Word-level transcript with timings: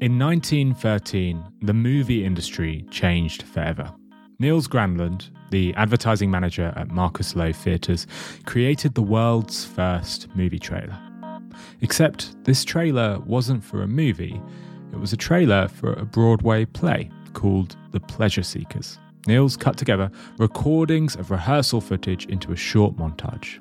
In 0.00 0.16
1913, 0.16 1.42
the 1.62 1.74
movie 1.74 2.24
industry 2.24 2.86
changed 2.88 3.42
forever. 3.42 3.92
Nils 4.38 4.68
Granlund, 4.68 5.30
the 5.50 5.74
advertising 5.74 6.30
manager 6.30 6.72
at 6.76 6.92
Marcus 6.92 7.34
Loew 7.34 7.52
Theatres, 7.52 8.06
created 8.46 8.94
the 8.94 9.02
world's 9.02 9.64
first 9.64 10.28
movie 10.36 10.60
trailer. 10.60 10.96
Except 11.80 12.44
this 12.44 12.64
trailer 12.64 13.18
wasn't 13.26 13.64
for 13.64 13.82
a 13.82 13.88
movie, 13.88 14.40
it 14.92 15.00
was 15.00 15.12
a 15.12 15.16
trailer 15.16 15.66
for 15.66 15.94
a 15.94 16.04
Broadway 16.04 16.64
play 16.64 17.10
called 17.32 17.74
The 17.90 17.98
Pleasure 17.98 18.44
Seekers. 18.44 19.00
Nils 19.26 19.56
cut 19.56 19.76
together 19.76 20.12
recordings 20.38 21.16
of 21.16 21.32
rehearsal 21.32 21.80
footage 21.80 22.26
into 22.26 22.52
a 22.52 22.56
short 22.56 22.96
montage. 22.96 23.58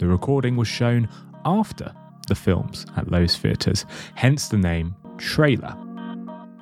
The 0.00 0.08
recording 0.08 0.56
was 0.56 0.66
shown 0.66 1.08
after 1.44 1.94
the 2.26 2.34
films 2.34 2.86
at 2.96 3.08
Loew's 3.08 3.36
Theatres, 3.36 3.86
hence 4.16 4.48
the 4.48 4.58
name 4.58 4.96
Trailer. 5.18 5.76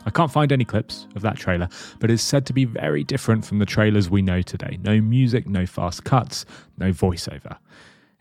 I 0.06 0.10
can't 0.10 0.30
find 0.30 0.52
any 0.52 0.64
clips 0.64 1.06
of 1.16 1.22
that 1.22 1.36
trailer, 1.36 1.68
but 1.98 2.10
it's 2.10 2.22
said 2.22 2.46
to 2.46 2.52
be 2.52 2.64
very 2.64 3.04
different 3.04 3.44
from 3.44 3.58
the 3.58 3.66
trailers 3.66 4.10
we 4.10 4.22
know 4.22 4.42
today. 4.42 4.78
No 4.82 5.00
music, 5.00 5.48
no 5.48 5.66
fast 5.66 6.04
cuts, 6.04 6.44
no 6.76 6.90
voiceover. 6.90 7.56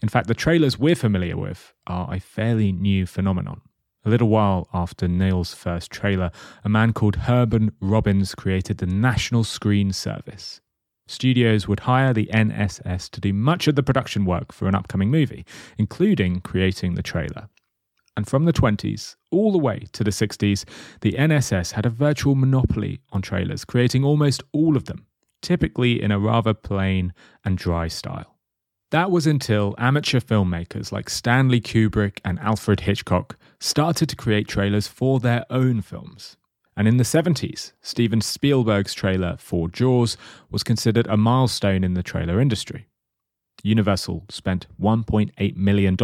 In 0.01 0.09
fact, 0.09 0.27
the 0.27 0.33
trailers 0.33 0.79
we're 0.79 0.95
familiar 0.95 1.37
with 1.37 1.73
are 1.87 2.13
a 2.13 2.19
fairly 2.19 2.71
new 2.71 3.05
phenomenon. 3.05 3.61
A 4.05 4.09
little 4.09 4.27
while 4.27 4.67
after 4.73 5.07
Neil's 5.07 5.53
first 5.53 5.91
trailer, 5.91 6.31
a 6.63 6.69
man 6.69 6.91
called 6.93 7.15
Herman 7.15 7.71
Robbins 7.79 8.35
created 8.35 8.79
the 8.79 8.85
National 8.85 9.43
Screen 9.43 9.93
Service. 9.93 10.59
Studios 11.07 11.67
would 11.67 11.81
hire 11.81 12.13
the 12.13 12.29
NSS 12.33 13.09
to 13.11 13.21
do 13.21 13.33
much 13.33 13.67
of 13.67 13.75
the 13.75 13.83
production 13.83 14.25
work 14.25 14.51
for 14.51 14.67
an 14.67 14.75
upcoming 14.75 15.09
movie, 15.11 15.45
including 15.77 16.39
creating 16.41 16.95
the 16.95 17.03
trailer. 17.03 17.49
And 18.15 18.27
from 18.27 18.45
the 18.45 18.53
20s 18.53 19.15
all 19.31 19.51
the 19.51 19.57
way 19.57 19.87
to 19.93 20.03
the 20.03 20.11
60s, 20.11 20.65
the 21.01 21.13
NSS 21.13 21.71
had 21.71 21.85
a 21.85 21.89
virtual 21.89 22.35
monopoly 22.35 23.01
on 23.11 23.21
trailers, 23.21 23.65
creating 23.65 24.03
almost 24.03 24.43
all 24.51 24.77
of 24.77 24.85
them, 24.85 25.07
typically 25.41 26.01
in 26.01 26.11
a 26.11 26.19
rather 26.19 26.53
plain 26.53 27.13
and 27.43 27.57
dry 27.57 27.87
style. 27.87 28.37
That 28.91 29.09
was 29.09 29.25
until 29.25 29.73
amateur 29.79 30.19
filmmakers 30.19 30.91
like 30.91 31.09
Stanley 31.09 31.59
Kubrick 31.59 32.19
and 32.23 32.37
Alfred 32.39 32.81
Hitchcock 32.81 33.37
started 33.59 34.07
to 34.09 34.15
create 34.15 34.47
trailers 34.47 34.87
for 34.87 35.19
their 35.19 35.45
own 35.49 35.81
films. 35.81 36.37
And 36.77 36.87
in 36.87 36.97
the 36.97 37.03
70s, 37.03 37.71
Steven 37.81 38.21
Spielberg's 38.21 38.93
trailer 38.93 39.37
for 39.39 39.67
Jaws 39.67 40.15
was 40.51 40.63
considered 40.63 41.07
a 41.07 41.17
milestone 41.17 41.83
in 41.83 41.95
the 41.95 42.03
trailer 42.03 42.39
industry. 42.39 42.87
Universal 43.63 44.25
spent 44.29 44.67
$1.8 44.79 45.55
million 45.55 45.97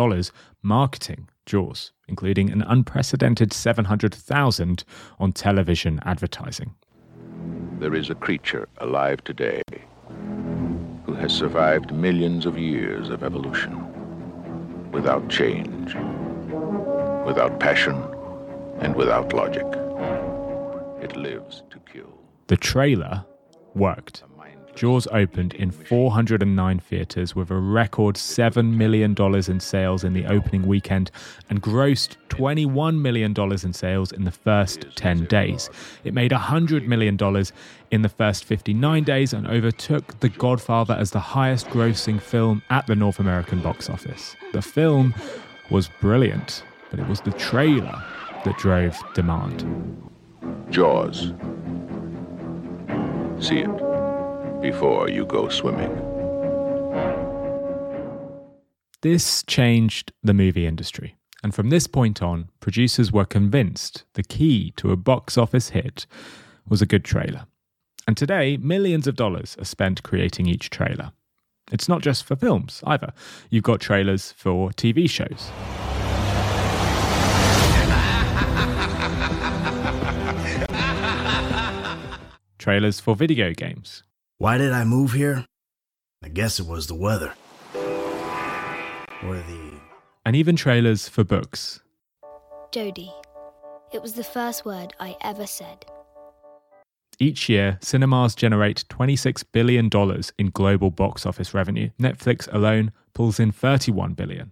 marketing 0.64 1.30
Jaws, 1.50 1.92
including 2.08 2.52
an 2.52 2.62
unprecedented 2.62 3.52
700,000 3.52 4.84
on 5.20 5.34
television 5.34 6.00
advertising. 6.06 6.76
There 7.80 7.96
is 7.96 8.12
a 8.12 8.16
creature 8.16 8.68
alive 8.78 9.24
today 9.24 9.64
who 11.06 11.16
has 11.16 11.34
survived 11.34 11.92
millions 11.92 12.46
of 12.46 12.56
years 12.60 13.10
of 13.10 13.24
evolution 13.24 13.74
without 14.92 15.28
change, 15.28 15.96
without 17.26 17.60
passion, 17.60 17.96
and 18.80 18.96
without 18.96 19.34
logic. 19.34 19.66
It 21.02 21.16
lives 21.16 21.64
to 21.72 21.80
kill. 21.92 22.14
The 22.46 22.58
trailer 22.58 23.26
worked. 23.74 24.24
Jaws 24.80 25.10
opened 25.12 25.56
in 25.56 25.72
409 25.72 26.80
theatres 26.80 27.36
with 27.36 27.52
a 27.52 27.58
record 27.58 28.16
$7 28.16 28.76
million 28.76 29.14
in 29.52 29.60
sales 29.60 30.06
in 30.06 30.14
the 30.14 30.26
opening 30.26 30.66
weekend 30.66 31.12
and 31.50 31.62
grossed 31.62 32.16
$21 32.30 33.02
million 33.02 33.36
in 33.38 33.74
sales 33.74 34.14
in 34.14 34.24
the 34.24 34.32
first 34.32 34.86
10 34.96 35.26
days. 35.26 35.70
It 36.06 36.14
made 36.14 36.32
$100 36.32 36.88
million 36.88 37.18
in 37.92 38.04
the 38.04 38.08
first 38.08 38.46
59 38.46 39.04
days 39.04 39.34
and 39.34 39.48
overtook 39.48 40.18
The 40.22 40.30
Godfather 40.30 40.94
as 40.94 41.12
the 41.12 41.20
highest 41.20 41.68
grossing 41.68 42.22
film 42.22 42.64
at 42.70 42.88
the 42.88 42.96
North 42.96 43.20
American 43.20 43.62
box 43.62 43.90
office. 43.90 44.38
The 44.54 44.62
film 44.62 45.14
was 45.70 45.90
brilliant, 46.00 46.64
but 46.90 47.02
it 47.02 47.08
was 47.10 47.20
the 47.20 47.34
trailer 47.34 48.02
that 48.46 48.58
drove 48.58 48.98
demand. 49.14 49.66
Jaws. 50.70 51.34
See 53.42 53.58
it 53.58 53.89
before 54.62 55.10
you 55.10 55.26
go 55.26 55.50
swimming. 55.50 55.96
This 59.02 59.44
changed 59.44 60.12
the 60.22 60.34
movie 60.34 60.68
industry. 60.68 61.16
And 61.42 61.56
from 61.56 61.70
this 61.70 61.88
point 61.88 62.22
on, 62.22 62.50
producers 62.60 63.14
were 63.14 63.24
convinced 63.24 64.04
the 64.14 64.24
key 64.24 64.74
to 64.76 64.92
a 64.92 64.98
box 64.98 65.38
office 65.38 65.70
hit 65.70 66.06
was 66.68 66.82
a 66.82 66.86
good 66.86 67.06
trailer. 67.06 67.46
And 68.08 68.18
today, 68.18 68.58
millions 68.58 69.08
of 69.08 69.16
dollars 69.16 69.56
are 69.58 69.66
spent 69.66 70.04
creating 70.04 70.48
each 70.48 70.70
trailer. 70.70 71.14
It's 71.72 71.88
not 71.88 72.02
just 72.02 72.26
for 72.26 72.36
films 72.36 72.84
either. 72.86 73.14
You've 73.50 73.64
got 73.64 73.80
trailers 73.80 74.34
for 74.34 74.72
TV 74.72 75.10
shows. 75.10 75.52
trailers 82.58 83.00
for 83.00 83.16
video 83.16 83.54
games. 83.54 84.04
Why 84.42 84.58
did 84.58 84.72
I 84.72 84.86
move 84.86 85.12
here? 85.12 85.44
I 86.24 86.30
guess 86.30 86.62
it 86.62 86.66
was 86.66 86.88
the 86.88 86.96
weather. 86.96 87.34
Or 87.76 89.36
the. 89.36 89.72
And 90.26 90.34
even 90.34 90.56
trailers 90.56 91.10
for 91.10 91.26
books. 91.26 91.82
Jodie. 92.72 93.12
It 93.92 94.02
was 94.02 94.14
the 94.14 94.24
first 94.24 94.64
word 94.64 94.94
I 94.98 95.18
ever 95.20 95.46
said. 95.46 95.86
Each 97.20 97.50
year, 97.50 97.80
cinemas 97.82 98.34
generate 98.34 98.86
$26 98.88 99.44
billion 99.52 99.90
in 100.38 100.52
global 100.52 100.90
box 100.90 101.26
office 101.26 101.54
revenue. 101.54 101.90
Netflix 102.00 102.48
alone 102.54 102.94
pulls 103.14 103.42
in 103.42 103.52
31 103.52 104.14
billion. 104.14 104.52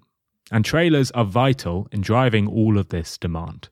And 0.51 0.65
trailers 0.65 1.11
are 1.11 1.23
vital 1.23 1.87
in 1.93 2.01
driving 2.01 2.45
all 2.49 2.77
of 2.77 2.89
this 2.89 3.17
demand. 3.17 3.69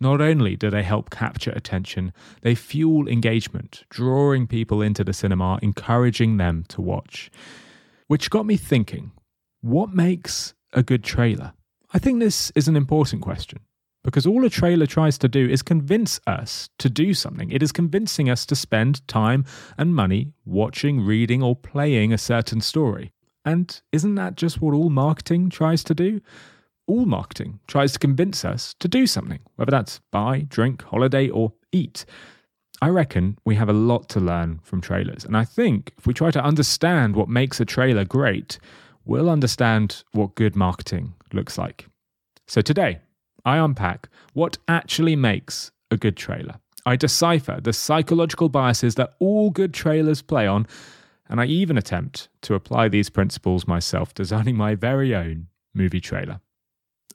Not 0.00 0.20
only 0.20 0.56
do 0.56 0.70
they 0.70 0.82
help 0.82 1.10
capture 1.10 1.50
attention, 1.50 2.12
they 2.42 2.54
fuel 2.54 3.08
engagement, 3.08 3.84
drawing 3.90 4.46
people 4.46 4.80
into 4.82 5.04
the 5.04 5.12
cinema, 5.12 5.58
encouraging 5.62 6.36
them 6.36 6.64
to 6.68 6.80
watch. 6.80 7.30
Which 8.06 8.30
got 8.30 8.46
me 8.46 8.56
thinking 8.56 9.12
what 9.60 9.92
makes 9.92 10.54
a 10.72 10.82
good 10.82 11.02
trailer? 11.02 11.52
I 11.92 11.98
think 11.98 12.20
this 12.20 12.52
is 12.54 12.68
an 12.68 12.76
important 12.76 13.22
question 13.22 13.60
because 14.04 14.26
all 14.26 14.44
a 14.44 14.50
trailer 14.50 14.86
tries 14.86 15.18
to 15.18 15.28
do 15.28 15.48
is 15.48 15.62
convince 15.62 16.20
us 16.26 16.70
to 16.78 16.88
do 16.88 17.12
something. 17.12 17.50
It 17.50 17.62
is 17.62 17.72
convincing 17.72 18.30
us 18.30 18.46
to 18.46 18.56
spend 18.56 19.06
time 19.08 19.44
and 19.76 19.94
money 19.94 20.32
watching, 20.44 21.04
reading, 21.04 21.42
or 21.42 21.56
playing 21.56 22.12
a 22.12 22.18
certain 22.18 22.60
story. 22.60 23.12
And 23.44 23.80
isn't 23.92 24.14
that 24.14 24.36
just 24.36 24.60
what 24.60 24.74
all 24.74 24.90
marketing 24.90 25.50
tries 25.50 25.82
to 25.84 25.94
do? 25.94 26.20
All 26.88 27.06
marketing 27.06 27.60
tries 27.68 27.92
to 27.92 27.98
convince 27.98 28.44
us 28.44 28.74
to 28.80 28.88
do 28.88 29.06
something, 29.06 29.40
whether 29.56 29.70
that's 29.70 30.00
buy, 30.10 30.46
drink, 30.48 30.82
holiday, 30.82 31.28
or 31.28 31.52
eat. 31.70 32.04
I 32.80 32.88
reckon 32.88 33.38
we 33.44 33.56
have 33.56 33.68
a 33.68 33.72
lot 33.72 34.08
to 34.10 34.20
learn 34.20 34.60
from 34.62 34.80
trailers. 34.80 35.24
And 35.24 35.36
I 35.36 35.44
think 35.44 35.92
if 35.98 36.06
we 36.06 36.14
try 36.14 36.30
to 36.30 36.42
understand 36.42 37.14
what 37.14 37.28
makes 37.28 37.60
a 37.60 37.64
trailer 37.64 38.04
great, 38.04 38.58
we'll 39.04 39.30
understand 39.30 40.02
what 40.12 40.34
good 40.34 40.56
marketing 40.56 41.14
looks 41.32 41.58
like. 41.58 41.86
So 42.46 42.60
today, 42.60 43.00
I 43.44 43.58
unpack 43.58 44.08
what 44.32 44.58
actually 44.68 45.16
makes 45.16 45.70
a 45.90 45.96
good 45.96 46.16
trailer. 46.16 46.56
I 46.86 46.96
decipher 46.96 47.60
the 47.60 47.72
psychological 47.72 48.48
biases 48.48 48.94
that 48.94 49.14
all 49.18 49.50
good 49.50 49.74
trailers 49.74 50.22
play 50.22 50.46
on, 50.46 50.66
and 51.28 51.40
I 51.40 51.46
even 51.46 51.76
attempt 51.76 52.28
to 52.42 52.54
apply 52.54 52.88
these 52.88 53.10
principles 53.10 53.66
myself, 53.66 54.14
designing 54.14 54.56
my 54.56 54.74
very 54.74 55.14
own 55.14 55.48
movie 55.74 56.00
trailer. 56.00 56.40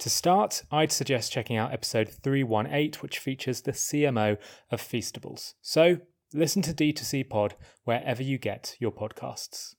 To 0.00 0.10
start, 0.10 0.62
I'd 0.70 0.92
suggest 0.92 1.32
checking 1.32 1.56
out 1.56 1.72
episode 1.72 2.08
318, 2.08 3.00
which 3.00 3.18
features 3.18 3.62
the 3.62 3.72
CMO 3.72 4.36
of 4.70 4.82
Feastables. 4.82 5.54
So, 5.62 5.98
listen 6.34 6.60
to 6.62 6.74
D2C 6.74 7.28
Pod 7.28 7.54
wherever 7.84 8.22
you 8.22 8.36
get 8.36 8.76
your 8.78 8.92
podcasts. 8.92 9.74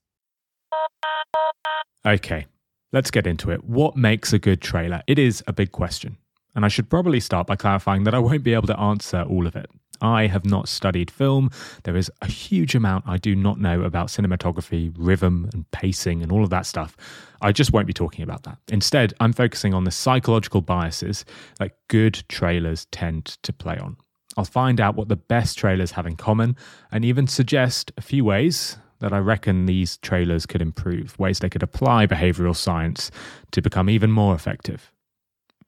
Okay, 2.06 2.48
let's 2.92 3.12
get 3.12 3.28
into 3.28 3.52
it. 3.52 3.64
What 3.64 3.96
makes 3.96 4.34
a 4.34 4.40
good 4.40 4.62
trailer? 4.62 5.04
It 5.06 5.20
is 5.20 5.44
a 5.46 5.54
big 5.54 5.72
question. 5.72 6.18
And 6.58 6.66
I 6.66 6.70
should 6.70 6.90
probably 6.90 7.20
start 7.20 7.46
by 7.46 7.56
clarifying 7.56 8.04
that 8.06 8.16
I 8.16 8.20
won't 8.20 8.42
be 8.42 8.56
able 8.56 8.66
to 8.66 8.80
answer 8.80 9.22
all 9.22 9.46
of 9.46 9.56
it. 9.56 9.70
I 10.02 10.26
have 10.26 10.44
not 10.44 10.68
studied 10.68 11.12
film. 11.12 11.52
There 11.84 11.96
is 11.96 12.10
a 12.24 12.26
huge 12.26 12.74
amount 12.74 13.08
I 13.08 13.18
do 13.18 13.36
not 13.36 13.60
know 13.60 13.84
about 13.84 14.08
cinematography, 14.08 14.92
rhythm, 14.98 15.52
and 15.54 15.70
pacing, 15.70 16.24
and 16.24 16.32
all 16.32 16.44
of 16.44 16.50
that 16.50 16.66
stuff. 16.66 16.98
I 17.44 17.52
just 17.52 17.74
won't 17.74 17.86
be 17.86 17.94
talking 17.94 18.24
about 18.24 18.42
that. 18.44 18.58
Instead, 18.70 19.14
I'm 19.20 19.34
focusing 19.34 19.76
on 19.76 19.84
the 19.84 19.92
psychological 19.92 20.62
biases 20.62 21.26
that 21.60 21.78
good 21.90 22.24
trailers 22.28 22.86
tend 22.86 23.26
to 23.44 23.54
play 23.54 23.78
on. 23.78 23.96
I'll 24.36 24.44
find 24.44 24.82
out 24.82 24.96
what 24.96 25.10
the 25.10 25.16
best 25.16 25.60
trailers 25.60 25.92
have 25.92 26.08
in 26.08 26.16
common 26.16 26.56
and 26.92 27.06
even 27.06 27.28
suggest 27.28 27.92
a 27.98 28.02
few 28.02 28.26
ways 28.26 28.78
that 28.98 29.14
I 29.14 29.20
reckon 29.20 29.68
these 29.68 29.98
trailers 29.98 30.48
could 30.48 30.64
improve, 30.64 31.20
ways 31.20 31.38
they 31.38 31.50
could 31.50 31.62
apply 31.62 32.08
behavioral 32.08 32.56
science 32.56 33.12
to 33.52 33.62
become 33.62 33.92
even 33.92 34.12
more 34.12 34.34
effective. 34.34 34.92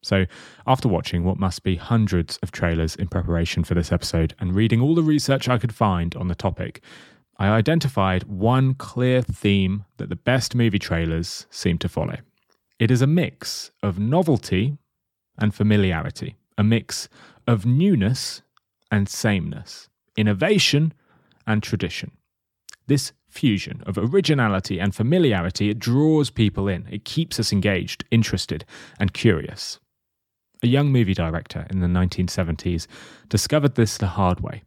So, 0.01 0.25
after 0.65 0.87
watching 0.87 1.23
what 1.23 1.39
must 1.39 1.63
be 1.63 1.75
hundreds 1.75 2.37
of 2.37 2.51
trailers 2.51 2.95
in 2.95 3.07
preparation 3.07 3.63
for 3.63 3.73
this 3.73 3.91
episode 3.91 4.33
and 4.39 4.55
reading 4.55 4.81
all 4.81 4.95
the 4.95 5.03
research 5.03 5.49
I 5.49 5.57
could 5.57 5.75
find 5.75 6.15
on 6.15 6.29
the 6.29 6.35
topic, 6.35 6.81
I 7.37 7.49
identified 7.49 8.23
one 8.23 8.75
clear 8.75 9.21
theme 9.21 9.85
that 9.97 10.09
the 10.09 10.15
best 10.15 10.55
movie 10.55 10.79
trailers 10.79 11.47
seem 11.49 11.77
to 11.79 11.89
follow. 11.89 12.17
It 12.79 12.91
is 12.91 13.01
a 13.01 13.07
mix 13.07 13.71
of 13.83 13.99
novelty 13.99 14.77
and 15.37 15.53
familiarity, 15.53 16.35
a 16.57 16.63
mix 16.63 17.09
of 17.45 17.65
newness 17.65 18.41
and 18.91 19.09
sameness, 19.09 19.89
innovation 20.15 20.93
and 21.45 21.61
tradition. 21.61 22.11
This 22.87 23.11
fusion 23.29 23.83
of 23.85 23.97
originality 23.97 24.79
and 24.79 24.95
familiarity, 24.95 25.69
it 25.69 25.79
draws 25.79 26.29
people 26.29 26.67
in. 26.67 26.87
It 26.89 27.05
keeps 27.05 27.39
us 27.39 27.53
engaged, 27.53 28.03
interested, 28.11 28.65
and 28.99 29.13
curious. 29.13 29.79
A 30.61 30.67
young 30.67 30.91
movie 30.91 31.13
director 31.13 31.65
in 31.69 31.79
the 31.79 31.87
1970s 31.87 32.85
discovered 33.29 33.75
this 33.75 33.97
the 33.97 34.07
hard 34.07 34.41
way. 34.41 34.63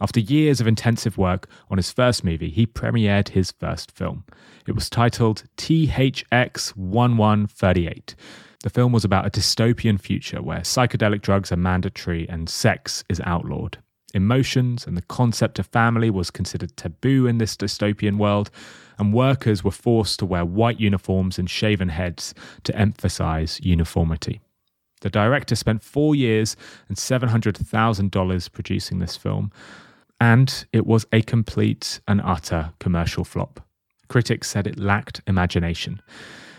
After 0.00 0.20
years 0.20 0.58
of 0.58 0.66
intensive 0.66 1.18
work 1.18 1.50
on 1.70 1.76
his 1.76 1.92
first 1.92 2.24
movie, 2.24 2.48
he 2.48 2.66
premiered 2.66 3.28
his 3.30 3.52
first 3.52 3.90
film. 3.90 4.24
It 4.66 4.74
was 4.74 4.88
titled 4.88 5.44
THX 5.58 6.74
1138. 6.76 8.14
The 8.62 8.70
film 8.70 8.92
was 8.92 9.04
about 9.04 9.26
a 9.26 9.30
dystopian 9.30 10.00
future 10.00 10.40
where 10.40 10.60
psychedelic 10.60 11.20
drugs 11.20 11.52
are 11.52 11.56
mandatory 11.56 12.26
and 12.28 12.48
sex 12.48 13.04
is 13.10 13.20
outlawed. 13.26 13.78
Emotions 14.14 14.86
and 14.86 14.96
the 14.96 15.02
concept 15.02 15.58
of 15.58 15.66
family 15.66 16.08
was 16.08 16.30
considered 16.30 16.74
taboo 16.78 17.26
in 17.26 17.36
this 17.36 17.54
dystopian 17.54 18.16
world, 18.16 18.50
and 18.98 19.12
workers 19.12 19.62
were 19.62 19.70
forced 19.70 20.18
to 20.20 20.26
wear 20.26 20.46
white 20.46 20.80
uniforms 20.80 21.38
and 21.38 21.50
shaven 21.50 21.90
heads 21.90 22.32
to 22.64 22.74
emphasize 22.74 23.60
uniformity. 23.62 24.40
The 25.00 25.10
director 25.10 25.54
spent 25.54 25.82
four 25.82 26.14
years 26.14 26.56
and 26.88 26.96
$700,000 26.96 28.52
producing 28.52 28.98
this 28.98 29.16
film, 29.16 29.52
and 30.20 30.66
it 30.72 30.86
was 30.86 31.06
a 31.12 31.22
complete 31.22 32.00
and 32.08 32.20
utter 32.22 32.72
commercial 32.80 33.24
flop. 33.24 33.60
Critics 34.08 34.48
said 34.48 34.66
it 34.66 34.78
lacked 34.78 35.20
imagination. 35.26 36.00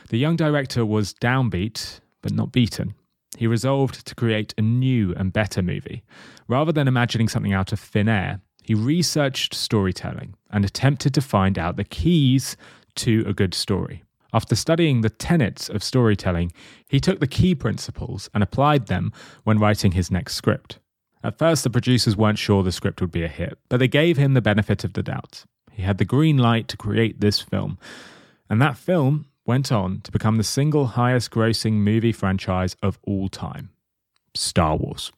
The 0.10 0.18
young 0.18 0.36
director 0.36 0.86
was 0.86 1.14
downbeat, 1.14 2.00
but 2.22 2.32
not 2.32 2.52
beaten. 2.52 2.94
He 3.38 3.48
resolved 3.48 4.06
to 4.08 4.16
create 4.16 4.54
a 4.58 4.62
new 4.62 5.14
and 5.16 5.34
better 5.34 5.62
movie. 5.62 6.04
Rather 6.48 6.72
than 6.72 6.88
imagining 6.88 7.28
something 7.28 7.54
out 7.54 7.72
of 7.72 7.80
thin 7.80 8.10
air, 8.10 8.42
he 8.64 8.74
researched 8.74 9.54
storytelling 9.54 10.36
and 10.52 10.66
attempted 10.66 11.14
to 11.14 11.22
find 11.22 11.58
out 11.58 11.76
the 11.76 11.84
keys 11.84 12.58
to 12.96 13.24
a 13.28 13.34
good 13.34 13.54
story. 13.54 14.04
After 14.34 14.56
studying 14.56 15.02
the 15.02 15.10
tenets 15.10 15.70
of 15.70 15.84
storytelling, 15.84 16.52
he 16.88 17.00
took 17.00 17.20
the 17.20 17.28
key 17.28 17.56
principles 17.56 18.30
and 18.34 18.44
applied 18.44 18.88
them 18.88 19.12
when 19.44 19.60
writing 19.60 19.94
his 19.94 20.12
next 20.12 20.36
script. 20.36 20.80
At 21.24 21.38
first, 21.38 21.64
the 21.64 21.70
producers 21.70 22.16
weren't 22.16 22.38
sure 22.38 22.64
the 22.64 22.72
script 22.72 23.02
would 23.02 23.12
be 23.12 23.24
a 23.24 23.28
hit, 23.28 23.58
but 23.68 23.78
they 23.78 23.88
gave 23.88 24.18
him 24.18 24.34
the 24.34 24.42
benefit 24.42 24.84
of 24.84 24.94
the 24.94 25.04
doubt. 25.04 25.46
He 25.72 25.82
had 25.82 25.98
the 25.98 26.06
green 26.06 26.38
light 26.38 26.68
to 26.70 26.78
create 26.78 27.20
this 27.20 27.40
film. 27.40 27.78
And 28.50 28.62
that 28.62 28.78
film 28.78 29.26
went 29.46 29.72
on 29.72 30.02
to 30.02 30.12
become 30.12 30.38
the 30.38 30.44
single 30.44 30.88
highest 30.88 31.32
grossing 31.32 31.74
movie 31.74 32.12
franchise 32.12 32.76
of 32.82 33.00
all 33.04 33.30
time 33.30 33.70
Star 34.36 34.76
Wars. 34.76 35.12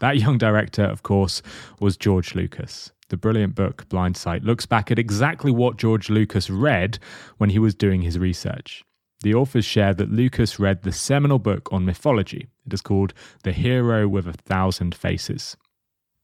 That 0.00 0.18
young 0.18 0.38
director, 0.38 0.84
of 0.84 1.02
course, 1.02 1.42
was 1.80 1.96
George 1.96 2.34
Lucas. 2.34 2.92
The 3.08 3.16
brilliant 3.16 3.54
book 3.54 3.88
Blindsight 3.88 4.42
looks 4.42 4.66
back 4.66 4.90
at 4.90 4.98
exactly 4.98 5.52
what 5.52 5.76
George 5.76 6.10
Lucas 6.10 6.50
read 6.50 6.98
when 7.38 7.50
he 7.50 7.58
was 7.58 7.74
doing 7.74 8.02
his 8.02 8.18
research. 8.18 8.84
The 9.22 9.34
authors 9.34 9.64
share 9.64 9.94
that 9.94 10.10
Lucas 10.10 10.58
read 10.58 10.82
the 10.82 10.92
seminal 10.92 11.38
book 11.38 11.72
on 11.72 11.84
mythology. 11.84 12.48
It 12.66 12.74
is 12.74 12.82
called 12.82 13.14
The 13.44 13.52
Hero 13.52 14.08
with 14.08 14.26
a 14.26 14.32
Thousand 14.32 14.94
Faces. 14.94 15.56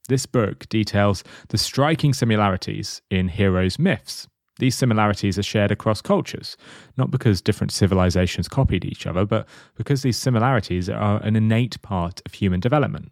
This 0.09 0.25
book 0.25 0.67
details 0.67 1.23
the 1.47 1.57
striking 1.57 2.13
similarities 2.13 3.01
in 3.09 3.29
heroes' 3.29 3.79
myths. 3.79 4.27
These 4.59 4.75
similarities 4.75 5.39
are 5.39 5.43
shared 5.43 5.71
across 5.71 6.01
cultures, 6.01 6.57
not 6.97 7.09
because 7.09 7.41
different 7.41 7.71
civilizations 7.71 8.47
copied 8.47 8.85
each 8.85 9.07
other, 9.07 9.25
but 9.25 9.47
because 9.75 10.03
these 10.03 10.17
similarities 10.17 10.89
are 10.89 11.23
an 11.23 11.35
innate 11.35 11.81
part 11.81 12.21
of 12.25 12.33
human 12.33 12.59
development. 12.59 13.11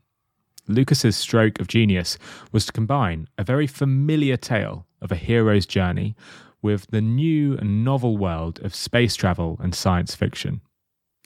Lucas's 0.71 1.15
stroke 1.15 1.59
of 1.59 1.67
genius 1.67 2.17
was 2.51 2.65
to 2.65 2.71
combine 2.71 3.27
a 3.37 3.43
very 3.43 3.67
familiar 3.67 4.37
tale 4.37 4.87
of 5.01 5.11
a 5.11 5.15
hero's 5.15 5.65
journey 5.65 6.15
with 6.61 6.87
the 6.87 7.01
new 7.01 7.57
and 7.57 7.83
novel 7.83 8.17
world 8.17 8.59
of 8.63 8.75
space 8.75 9.15
travel 9.15 9.57
and 9.61 9.73
science 9.73 10.15
fiction. 10.15 10.61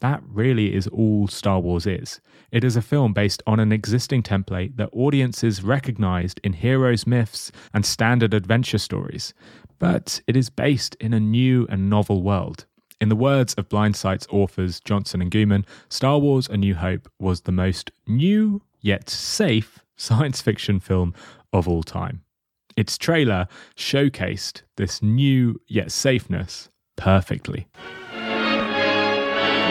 That 0.02 0.22
really 0.28 0.76
is 0.76 0.88
all 0.88 1.28
Star 1.28 1.60
Wars 1.60 1.86
is. 1.86 2.20
It 2.52 2.64
is 2.64 2.76
a 2.76 2.82
film 2.82 3.14
based 3.14 3.42
on 3.48 3.60
an 3.60 3.72
existing 3.72 4.24
template 4.24 4.76
that 4.76 4.90
audiences 4.92 5.64
recognized 5.64 6.40
in 6.44 6.54
heroes' 6.54 7.08
myths 7.08 7.52
and 7.74 7.86
standard 7.86 8.34
adventure 8.34 8.78
stories, 8.78 9.34
but 9.80 10.22
it 10.28 10.36
is 10.36 10.50
based 10.50 10.96
in 10.96 11.14
a 11.14 11.20
new 11.20 11.66
and 11.70 11.90
novel 11.90 12.24
world. 12.24 12.66
In 13.02 13.10
the 13.10 13.16
words 13.16 13.54
of 13.56 13.70
Blindsight's 13.70 14.28
authors 14.30 14.80
Johnson 14.80 15.22
and 15.22 15.32
Ghuman, 15.32 15.66
Star 15.90 16.18
Wars 16.18 16.48
A 16.48 16.58
New 16.58 16.76
Hope 16.76 17.10
was 17.20 17.42
the 17.42 17.52
most 17.52 17.92
new 18.08 18.62
yet 18.86 19.10
safe 19.10 19.80
science 19.98 20.42
fiction 20.42 20.80
film 20.80 21.14
of 21.52 21.68
all 21.68 21.82
time. 21.82 22.22
Its 22.78 22.98
trailer 22.98 23.48
showcased 23.76 24.62
this 24.78 25.02
new 25.02 25.60
yet 25.68 25.92
safeness 25.92 26.70
perfectly. 26.96 27.68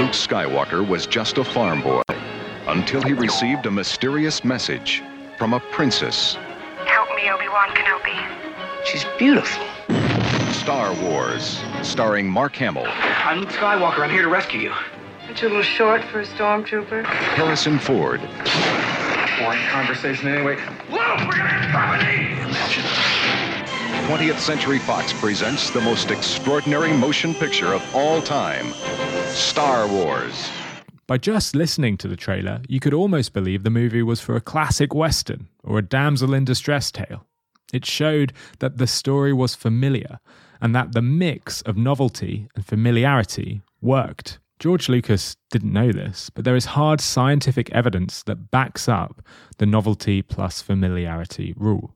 Luke 0.00 0.10
Skywalker 0.10 0.86
was 0.86 1.06
just 1.06 1.38
a 1.38 1.44
farm 1.44 1.80
boy 1.80 2.02
until 2.66 3.00
he 3.02 3.12
received 3.12 3.66
a 3.66 3.70
mysterious 3.70 4.42
message 4.42 5.02
from 5.38 5.52
a 5.52 5.60
princess. 5.60 6.34
Help 6.86 7.08
me, 7.14 7.30
Obi-Wan 7.30 7.68
Kenobi. 7.68 8.84
She's 8.84 9.04
beautiful. 9.18 9.64
Star 10.52 10.92
Wars, 11.02 11.62
starring 11.82 12.28
Mark 12.28 12.56
Hamill, 12.56 12.86
I'm 12.88 13.40
Luke 13.40 13.50
Skywalker. 13.50 14.00
I'm 14.00 14.10
here 14.10 14.22
to 14.22 14.28
rescue 14.28 14.60
you. 14.60 14.72
Aren't 15.26 15.40
you 15.40 15.48
a 15.48 15.50
little 15.50 15.62
short 15.62 16.02
for 16.04 16.20
a 16.20 16.26
stormtrooper? 16.26 17.04
Harrison 17.04 17.78
Ford, 17.78 18.20
Boring 19.38 19.60
conversation 19.66 20.28
anyway. 20.28 20.56
Luke, 20.90 21.00
we're 21.26 21.32
gonna 21.32 21.48
have 21.48 21.70
company! 21.72 22.34
20th 24.06 24.38
Century 24.38 24.78
Fox 24.78 25.12
presents 25.14 25.70
the 25.70 25.80
most 25.80 26.10
extraordinary 26.10 26.92
motion 26.92 27.34
picture 27.34 27.72
of 27.72 27.82
all 27.94 28.22
time 28.22 28.72
Star 29.28 29.88
Wars. 29.88 30.50
By 31.06 31.18
just 31.18 31.56
listening 31.56 31.96
to 31.98 32.08
the 32.08 32.16
trailer, 32.16 32.60
you 32.68 32.78
could 32.80 32.94
almost 32.94 33.32
believe 33.32 33.62
the 33.62 33.70
movie 33.70 34.02
was 34.02 34.20
for 34.20 34.36
a 34.36 34.40
classic 34.40 34.94
Western 34.94 35.48
or 35.62 35.78
a 35.78 35.82
damsel 35.82 36.32
in 36.32 36.44
distress 36.44 36.92
tale. 36.92 37.26
It 37.72 37.84
showed 37.84 38.32
that 38.60 38.78
the 38.78 38.86
story 38.86 39.32
was 39.32 39.54
familiar 39.54 40.20
and 40.60 40.74
that 40.74 40.92
the 40.92 41.02
mix 41.02 41.60
of 41.62 41.76
novelty 41.76 42.46
and 42.54 42.64
familiarity 42.64 43.62
worked. 43.80 44.38
George 44.58 44.88
Lucas 44.88 45.36
didn't 45.50 45.72
know 45.72 45.90
this, 45.92 46.30
but 46.30 46.44
there 46.44 46.56
is 46.56 46.64
hard 46.66 47.00
scientific 47.00 47.70
evidence 47.72 48.22
that 48.22 48.50
backs 48.50 48.88
up 48.88 49.20
the 49.58 49.66
novelty 49.66 50.22
plus 50.22 50.62
familiarity 50.62 51.52
rule. 51.56 51.94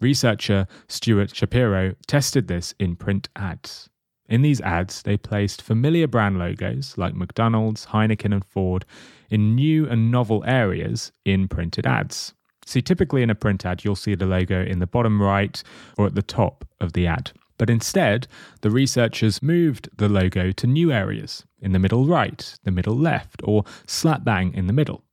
Researcher 0.00 0.66
Stuart 0.88 1.34
Shapiro 1.34 1.94
tested 2.06 2.46
this 2.46 2.72
in 2.78 2.96
print 2.96 3.28
ads. 3.34 3.90
In 4.28 4.42
these 4.42 4.60
ads, 4.60 5.02
they 5.02 5.16
placed 5.16 5.62
familiar 5.62 6.06
brand 6.06 6.38
logos 6.38 6.96
like 6.96 7.14
McDonald's, 7.14 7.86
Heineken, 7.86 8.32
and 8.32 8.44
Ford 8.44 8.84
in 9.30 9.54
new 9.54 9.88
and 9.88 10.10
novel 10.10 10.44
areas 10.46 11.12
in 11.24 11.48
printed 11.48 11.86
ads. 11.86 12.34
See, 12.66 12.82
typically 12.82 13.22
in 13.22 13.30
a 13.30 13.34
print 13.34 13.64
ad, 13.64 13.84
you'll 13.84 13.96
see 13.96 14.14
the 14.14 14.26
logo 14.26 14.62
in 14.62 14.78
the 14.78 14.86
bottom 14.86 15.20
right 15.22 15.62
or 15.96 16.06
at 16.06 16.14
the 16.14 16.22
top 16.22 16.68
of 16.80 16.92
the 16.92 17.06
ad. 17.06 17.32
But 17.58 17.68
instead, 17.68 18.28
the 18.62 18.70
researchers 18.70 19.42
moved 19.42 19.88
the 19.96 20.08
logo 20.08 20.52
to 20.52 20.66
new 20.66 20.92
areas 20.92 21.44
in 21.60 21.72
the 21.72 21.78
middle 21.78 22.06
right, 22.06 22.56
the 22.62 22.70
middle 22.70 22.96
left, 22.96 23.42
or 23.44 23.64
slap 23.86 24.24
bang 24.24 24.54
in 24.54 24.68
the 24.68 24.72
middle. 24.72 25.04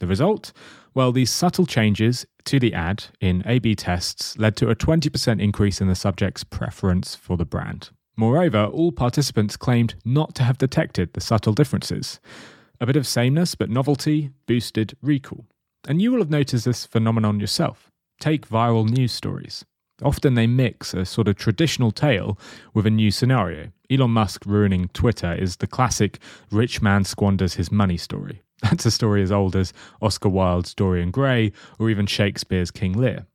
The 0.00 0.06
result? 0.06 0.52
Well, 0.94 1.12
these 1.12 1.30
subtle 1.30 1.66
changes 1.66 2.26
to 2.44 2.58
the 2.58 2.74
ad 2.74 3.04
in 3.20 3.42
A 3.46 3.58
B 3.58 3.74
tests 3.74 4.36
led 4.38 4.56
to 4.56 4.70
a 4.70 4.76
20% 4.76 5.40
increase 5.40 5.80
in 5.80 5.88
the 5.88 5.94
subject's 5.94 6.44
preference 6.44 7.14
for 7.14 7.36
the 7.36 7.44
brand. 7.44 7.90
Moreover, 8.16 8.64
all 8.64 8.90
participants 8.90 9.56
claimed 9.56 9.94
not 10.04 10.34
to 10.36 10.42
have 10.42 10.58
detected 10.58 11.12
the 11.12 11.20
subtle 11.20 11.52
differences. 11.52 12.18
A 12.80 12.86
bit 12.86 12.96
of 12.96 13.06
sameness 13.06 13.54
but 13.54 13.70
novelty 13.70 14.30
boosted 14.46 14.96
recall. 15.02 15.46
And 15.86 16.02
you 16.02 16.10
will 16.10 16.18
have 16.18 16.30
noticed 16.30 16.64
this 16.64 16.84
phenomenon 16.84 17.38
yourself. 17.38 17.90
Take 18.20 18.48
viral 18.48 18.88
news 18.88 19.12
stories. 19.12 19.64
Often 20.02 20.34
they 20.34 20.46
mix 20.46 20.94
a 20.94 21.04
sort 21.04 21.26
of 21.26 21.36
traditional 21.36 21.90
tale 21.90 22.38
with 22.72 22.86
a 22.86 22.90
new 22.90 23.10
scenario. 23.10 23.72
Elon 23.90 24.12
Musk 24.12 24.46
ruining 24.46 24.88
Twitter 24.88 25.34
is 25.34 25.56
the 25.56 25.66
classic 25.66 26.20
rich 26.50 26.80
man 26.80 27.04
squanders 27.04 27.54
his 27.54 27.72
money 27.72 27.96
story. 27.96 28.42
That's 28.62 28.86
a 28.86 28.90
story 28.90 29.22
as 29.22 29.32
old 29.32 29.56
as 29.56 29.72
Oscar 30.00 30.28
Wilde's 30.28 30.74
Dorian 30.74 31.10
Gray 31.10 31.52
or 31.78 31.90
even 31.90 32.06
Shakespeare's 32.06 32.70
King 32.70 32.92
Lear. 32.92 33.26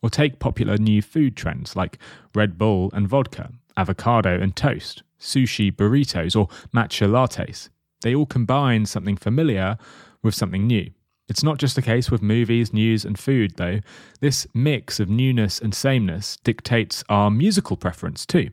Or 0.00 0.10
take 0.10 0.38
popular 0.38 0.76
new 0.76 1.02
food 1.02 1.36
trends 1.36 1.74
like 1.74 1.98
Red 2.32 2.56
Bull 2.58 2.90
and 2.92 3.08
vodka, 3.08 3.50
avocado 3.76 4.40
and 4.40 4.54
toast, 4.54 5.02
sushi 5.18 5.72
burritos, 5.72 6.36
or 6.36 6.46
matcha 6.72 7.08
lattes. 7.08 7.68
They 8.02 8.14
all 8.14 8.26
combine 8.26 8.86
something 8.86 9.16
familiar 9.16 9.76
with 10.22 10.36
something 10.36 10.66
new. 10.68 10.90
It's 11.28 11.42
not 11.42 11.58
just 11.58 11.76
the 11.76 11.82
case 11.82 12.10
with 12.10 12.22
movies, 12.22 12.72
news, 12.72 13.04
and 13.04 13.18
food, 13.18 13.56
though. 13.56 13.80
This 14.20 14.46
mix 14.54 14.98
of 14.98 15.08
newness 15.08 15.58
and 15.60 15.74
sameness 15.74 16.38
dictates 16.42 17.04
our 17.08 17.30
musical 17.30 17.76
preference, 17.76 18.24
too. 18.24 18.50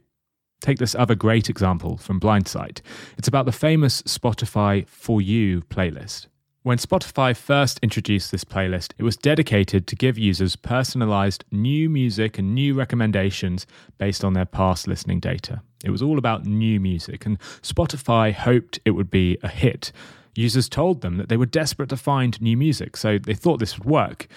Take 0.61 0.79
this 0.79 0.95
other 0.95 1.15
great 1.15 1.49
example 1.49 1.97
from 1.97 2.19
Blindsight. 2.19 2.81
It's 3.17 3.27
about 3.27 3.45
the 3.45 3.51
famous 3.51 4.01
Spotify 4.03 4.87
For 4.87 5.21
You 5.21 5.61
playlist. 5.61 6.27
When 6.63 6.79
Spotify 6.79 7.37
first 7.37 7.77
introduced 7.83 8.31
this 8.31 8.43
playlist, 8.43 8.93
it 8.97 9.03
was 9.03 9.15
dedicated 9.15 9.85
to 9.85 9.95
give 9.95 10.17
users 10.17 10.55
personalized 10.55 11.45
new 11.51 11.87
music 11.89 12.39
and 12.39 12.55
new 12.55 12.73
recommendations 12.73 13.67
based 13.99 14.23
on 14.23 14.33
their 14.33 14.45
past 14.45 14.87
listening 14.87 15.19
data. 15.19 15.61
It 15.83 15.91
was 15.91 16.01
all 16.01 16.17
about 16.17 16.45
new 16.45 16.79
music, 16.79 17.27
and 17.27 17.39
Spotify 17.61 18.33
hoped 18.33 18.79
it 18.83 18.91
would 18.91 19.11
be 19.11 19.37
a 19.43 19.47
hit. 19.47 19.91
Users 20.35 20.67
told 20.67 21.01
them 21.01 21.17
that 21.17 21.29
they 21.29 21.37
were 21.37 21.45
desperate 21.45 21.89
to 21.89 21.97
find 21.97 22.39
new 22.41 22.57
music, 22.57 22.97
so 22.97 23.17
they 23.17 23.33
thought 23.33 23.59
this 23.59 23.77
would 23.77 23.87
work. 23.87 24.27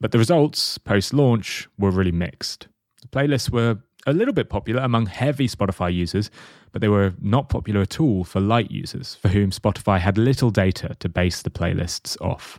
But 0.00 0.10
the 0.10 0.18
results, 0.18 0.78
post 0.78 1.12
launch, 1.12 1.68
were 1.78 1.90
really 1.90 2.12
mixed. 2.12 2.68
The 3.02 3.08
playlists 3.08 3.50
were 3.50 3.78
a 4.06 4.12
little 4.12 4.34
bit 4.34 4.48
popular 4.48 4.82
among 4.82 5.06
heavy 5.06 5.46
Spotify 5.46 5.94
users, 5.94 6.30
but 6.72 6.80
they 6.80 6.88
were 6.88 7.14
not 7.20 7.48
popular 7.48 7.82
at 7.82 8.00
all 8.00 8.24
for 8.24 8.40
light 8.40 8.70
users, 8.70 9.14
for 9.14 9.28
whom 9.28 9.50
Spotify 9.50 10.00
had 10.00 10.18
little 10.18 10.50
data 10.50 10.96
to 10.98 11.08
base 11.08 11.42
the 11.42 11.50
playlists 11.50 12.20
off. 12.20 12.58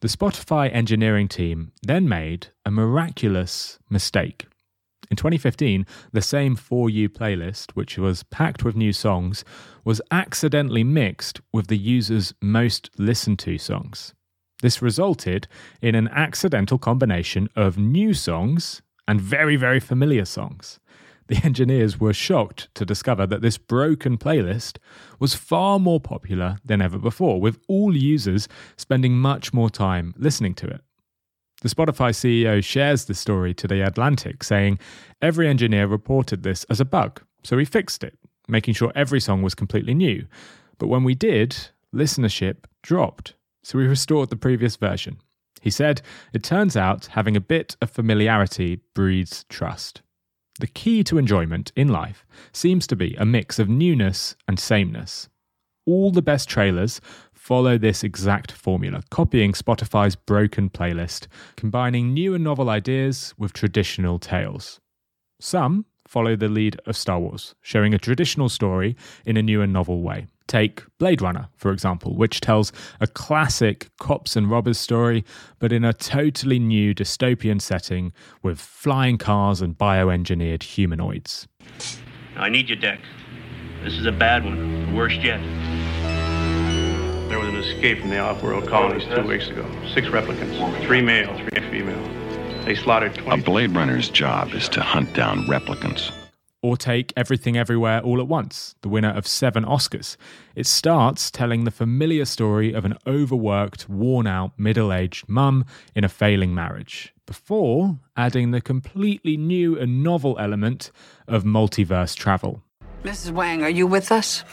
The 0.00 0.08
Spotify 0.08 0.72
engineering 0.72 1.28
team 1.28 1.72
then 1.82 2.08
made 2.08 2.48
a 2.66 2.70
miraculous 2.70 3.78
mistake. 3.88 4.46
In 5.10 5.16
2015, 5.16 5.86
the 6.12 6.22
same 6.22 6.56
For 6.56 6.88
You 6.88 7.08
playlist, 7.08 7.72
which 7.72 7.98
was 7.98 8.22
packed 8.24 8.64
with 8.64 8.76
new 8.76 8.92
songs, 8.92 9.44
was 9.84 10.00
accidentally 10.10 10.84
mixed 10.84 11.40
with 11.52 11.66
the 11.66 11.78
user's 11.78 12.32
most 12.40 12.90
listened 12.98 13.38
to 13.40 13.58
songs. 13.58 14.14
This 14.62 14.80
resulted 14.80 15.46
in 15.82 15.94
an 15.94 16.08
accidental 16.08 16.78
combination 16.78 17.48
of 17.54 17.76
new 17.76 18.14
songs 18.14 18.80
and 19.06 19.20
very, 19.20 19.56
very 19.56 19.80
familiar 19.80 20.24
songs. 20.24 20.80
The 21.26 21.44
engineers 21.44 21.98
were 21.98 22.12
shocked 22.12 22.68
to 22.74 22.84
discover 22.84 23.26
that 23.26 23.40
this 23.40 23.58
broken 23.58 24.18
playlist 24.18 24.76
was 25.18 25.34
far 25.34 25.78
more 25.78 26.00
popular 26.00 26.58
than 26.64 26.82
ever 26.82 26.98
before, 26.98 27.40
with 27.40 27.58
all 27.66 27.96
users 27.96 28.46
spending 28.76 29.18
much 29.18 29.52
more 29.52 29.70
time 29.70 30.14
listening 30.16 30.54
to 30.56 30.66
it. 30.66 30.82
The 31.64 31.74
Spotify 31.74 32.10
CEO 32.10 32.62
shares 32.62 33.06
the 33.06 33.14
story 33.14 33.54
to 33.54 33.66
The 33.66 33.80
Atlantic, 33.80 34.44
saying 34.44 34.78
every 35.22 35.48
engineer 35.48 35.86
reported 35.86 36.42
this 36.42 36.64
as 36.64 36.78
a 36.78 36.84
bug, 36.84 37.22
so 37.42 37.56
we 37.56 37.64
fixed 37.64 38.04
it, 38.04 38.18
making 38.46 38.74
sure 38.74 38.92
every 38.94 39.18
song 39.18 39.40
was 39.40 39.54
completely 39.54 39.94
new. 39.94 40.26
But 40.76 40.88
when 40.88 41.04
we 41.04 41.14
did, 41.14 41.56
listenership 41.90 42.66
dropped, 42.82 43.32
so 43.62 43.78
we 43.78 43.86
restored 43.86 44.28
the 44.28 44.36
previous 44.36 44.76
version. 44.76 45.16
He 45.62 45.70
said, 45.70 46.02
It 46.34 46.42
turns 46.42 46.76
out 46.76 47.06
having 47.06 47.34
a 47.34 47.40
bit 47.40 47.78
of 47.80 47.88
familiarity 47.88 48.80
breeds 48.92 49.46
trust. 49.48 50.02
The 50.60 50.66
key 50.66 51.02
to 51.04 51.16
enjoyment 51.16 51.72
in 51.74 51.88
life 51.88 52.26
seems 52.52 52.86
to 52.88 52.94
be 52.94 53.14
a 53.14 53.24
mix 53.24 53.58
of 53.58 53.70
newness 53.70 54.36
and 54.46 54.60
sameness. 54.60 55.30
All 55.86 56.10
the 56.10 56.20
best 56.20 56.46
trailers 56.46 57.00
follow 57.44 57.76
this 57.76 58.02
exact 58.02 58.50
formula, 58.50 59.02
copying 59.10 59.52
Spotify's 59.52 60.16
broken 60.16 60.70
playlist, 60.70 61.26
combining 61.56 62.14
new 62.14 62.32
and 62.32 62.42
novel 62.42 62.70
ideas 62.70 63.34
with 63.36 63.52
traditional 63.52 64.18
tales. 64.18 64.80
Some 65.40 65.84
follow 66.08 66.36
the 66.36 66.48
lead 66.48 66.80
of 66.86 66.96
Star 66.96 67.20
Wars, 67.20 67.54
showing 67.60 67.92
a 67.92 67.98
traditional 67.98 68.48
story 68.48 68.96
in 69.26 69.36
a 69.36 69.42
new 69.42 69.60
and 69.60 69.74
novel 69.74 70.00
way. 70.00 70.26
Take 70.46 70.84
Blade 70.98 71.20
Runner, 71.20 71.48
for 71.54 71.70
example, 71.70 72.16
which 72.16 72.40
tells 72.40 72.72
a 72.98 73.06
classic 73.06 73.90
cops 74.00 74.36
and 74.36 74.50
robbers 74.50 74.78
story, 74.78 75.22
but 75.58 75.70
in 75.70 75.84
a 75.84 75.92
totally 75.92 76.58
new 76.58 76.94
dystopian 76.94 77.60
setting 77.60 78.14
with 78.42 78.58
flying 78.58 79.18
cars 79.18 79.60
and 79.60 79.76
bioengineered 79.76 80.62
humanoids. 80.62 81.46
I 82.36 82.48
need 82.48 82.70
your 82.70 82.78
deck. 82.78 83.00
This 83.82 83.92
is 83.92 84.06
a 84.06 84.12
bad 84.12 84.46
one, 84.46 84.86
the 84.86 84.96
worst 84.96 85.20
yet. 85.22 85.40
There 87.64 87.72
was 87.72 87.78
an 87.78 87.86
escape 87.86 88.00
from 88.00 88.10
the 88.10 88.18
off-world 88.18 88.68
colonies 88.68 89.04
two 89.14 89.26
weeks 89.26 89.48
ago. 89.48 89.66
Six 89.94 90.08
replicants, 90.08 90.84
three 90.84 91.00
male, 91.00 91.34
three 91.38 91.70
female. 91.70 92.64
They 92.66 92.74
slaughtered 92.74 93.14
20... 93.14 93.40
A 93.40 93.42
Blade 93.42 93.70
Runner's 93.74 94.10
job 94.10 94.52
is 94.52 94.68
to 94.70 94.82
hunt 94.82 95.14
down 95.14 95.46
replicants. 95.46 96.12
Or 96.60 96.76
take 96.76 97.14
Everything 97.16 97.56
Everywhere 97.56 98.02
All 98.02 98.20
at 98.20 98.28
Once, 98.28 98.74
the 98.82 98.90
winner 98.90 99.08
of 99.08 99.26
seven 99.26 99.64
Oscars. 99.64 100.18
It 100.54 100.66
starts 100.66 101.30
telling 101.30 101.64
the 101.64 101.70
familiar 101.70 102.26
story 102.26 102.74
of 102.74 102.84
an 102.84 102.98
overworked, 103.06 103.88
worn 103.88 104.26
out, 104.26 104.52
middle 104.58 104.92
aged 104.92 105.26
mum 105.26 105.64
in 105.94 106.04
a 106.04 106.08
failing 106.10 106.54
marriage, 106.54 107.14
before 107.24 107.98
adding 108.14 108.50
the 108.50 108.60
completely 108.60 109.38
new 109.38 109.78
and 109.78 110.02
novel 110.02 110.36
element 110.38 110.90
of 111.26 111.44
multiverse 111.44 112.14
travel. 112.14 112.62
Mrs. 113.04 113.30
Wang, 113.30 113.62
are 113.62 113.70
you 113.70 113.86
with 113.86 114.12
us? 114.12 114.44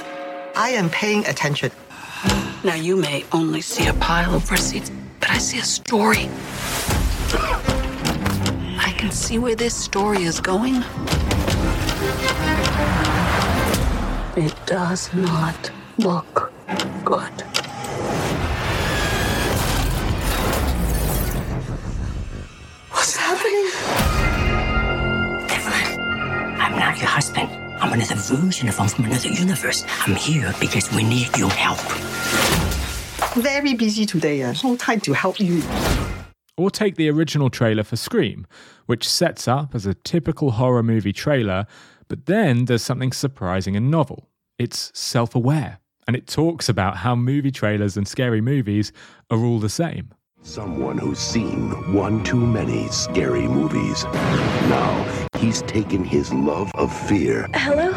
I 0.55 0.69
am 0.69 0.89
paying 0.89 1.25
attention. 1.25 1.71
Now, 2.63 2.75
you 2.75 2.95
may 2.95 3.25
only 3.31 3.61
see 3.61 3.87
a 3.87 3.93
pile 3.95 4.35
of 4.35 4.51
receipts, 4.51 4.91
but 5.19 5.31
I 5.31 5.39
see 5.39 5.57
a 5.57 5.63
story. 5.63 6.29
I 8.77 8.93
can 8.99 9.09
see 9.09 9.39
where 9.39 9.55
this 9.55 9.75
story 9.75 10.25
is 10.25 10.39
going. 10.39 10.75
It 14.37 14.55
does 14.67 15.11
not 15.11 15.71
look 15.97 16.51
good. 17.03 17.33
What's 22.91 23.15
happening? 23.15 23.71
Evelyn, 25.49 26.61
I'm 26.61 26.77
not 26.77 26.99
your 26.99 27.09
husband. 27.09 27.49
I'm 27.81 27.91
another 27.93 28.15
version 28.15 28.69
of 28.69 28.77
him 28.77 28.87
from 28.87 29.05
another 29.05 29.29
universe. 29.29 29.83
I'm 30.05 30.13
here 30.13 30.53
because 30.59 30.91
we 30.93 31.01
need 31.01 31.35
your 31.35 31.49
help. 31.49 31.79
Very 33.35 33.75
busy 33.75 34.05
today. 34.05 34.43
Uh, 34.43 34.53
no 34.61 34.75
time 34.75 34.99
to 35.01 35.13
help 35.13 35.39
you. 35.39 35.63
Or 36.57 36.69
take 36.69 36.95
the 36.95 37.09
original 37.09 37.49
trailer 37.49 37.83
for 37.83 37.95
Scream, 37.95 38.45
which 38.87 39.07
sets 39.07 39.47
up 39.47 39.73
as 39.73 39.85
a 39.85 39.93
typical 39.93 40.51
horror 40.51 40.83
movie 40.83 41.13
trailer, 41.13 41.65
but 42.09 42.25
then 42.25 42.65
there's 42.65 42.81
something 42.81 43.13
surprising 43.13 43.75
and 43.77 43.89
novel. 43.89 44.27
It's 44.59 44.91
self 44.93 45.33
aware, 45.33 45.79
and 46.07 46.15
it 46.15 46.27
talks 46.27 46.67
about 46.67 46.97
how 46.97 47.15
movie 47.15 47.51
trailers 47.51 47.95
and 47.95 48.05
scary 48.05 48.41
movies 48.41 48.91
are 49.29 49.39
all 49.39 49.59
the 49.59 49.69
same. 49.69 50.13
Someone 50.43 50.97
who's 50.97 51.19
seen 51.19 51.93
one 51.93 52.23
too 52.25 52.45
many 52.45 52.89
scary 52.89 53.47
movies. 53.47 54.03
Now 54.67 55.27
he's 55.37 55.61
taken 55.61 56.03
his 56.03 56.33
love 56.33 56.69
of 56.75 56.93
fear. 57.07 57.47
Hello? 57.53 57.93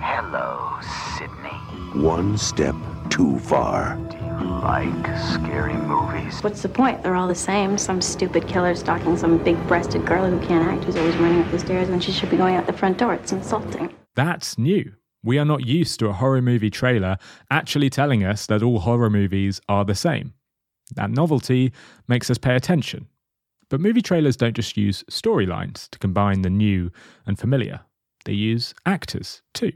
Hello, 0.00 0.80
Sidney. 1.18 2.02
One 2.02 2.38
step 2.38 2.74
too 3.10 3.38
far. 3.40 3.98
Do 4.38 4.44
you 4.44 4.50
like 4.50 5.06
scary 5.16 5.74
movies? 5.74 6.42
What's 6.42 6.62
the 6.62 6.68
point? 6.68 7.02
They're 7.02 7.14
all 7.14 7.28
the 7.28 7.34
same. 7.34 7.78
Some 7.78 8.00
stupid 8.00 8.48
killer 8.48 8.74
stalking 8.74 9.16
some 9.16 9.38
big 9.38 9.56
breasted 9.68 10.04
girl 10.04 10.28
who 10.28 10.44
can't 10.46 10.66
act, 10.66 10.84
who's 10.84 10.96
always 10.96 11.16
running 11.16 11.42
up 11.42 11.50
the 11.50 11.58
stairs 11.58 11.88
when 11.88 12.00
she 12.00 12.12
should 12.12 12.30
be 12.30 12.36
going 12.36 12.56
out 12.56 12.66
the 12.66 12.72
front 12.72 12.98
door. 12.98 13.14
It's 13.14 13.32
insulting. 13.32 13.94
That's 14.16 14.58
new. 14.58 14.92
We 15.22 15.38
are 15.38 15.44
not 15.44 15.66
used 15.66 16.00
to 16.00 16.08
a 16.08 16.12
horror 16.12 16.42
movie 16.42 16.70
trailer 16.70 17.16
actually 17.50 17.90
telling 17.90 18.24
us 18.24 18.46
that 18.46 18.62
all 18.62 18.80
horror 18.80 19.10
movies 19.10 19.60
are 19.68 19.84
the 19.84 19.94
same. 19.94 20.34
That 20.94 21.10
novelty 21.10 21.72
makes 22.08 22.28
us 22.28 22.38
pay 22.38 22.56
attention. 22.56 23.08
But 23.70 23.80
movie 23.80 24.02
trailers 24.02 24.36
don't 24.36 24.56
just 24.56 24.76
use 24.76 25.04
storylines 25.10 25.88
to 25.90 25.98
combine 25.98 26.42
the 26.42 26.50
new 26.50 26.90
and 27.26 27.38
familiar, 27.38 27.80
they 28.24 28.32
use 28.32 28.74
actors 28.84 29.42
too. 29.52 29.72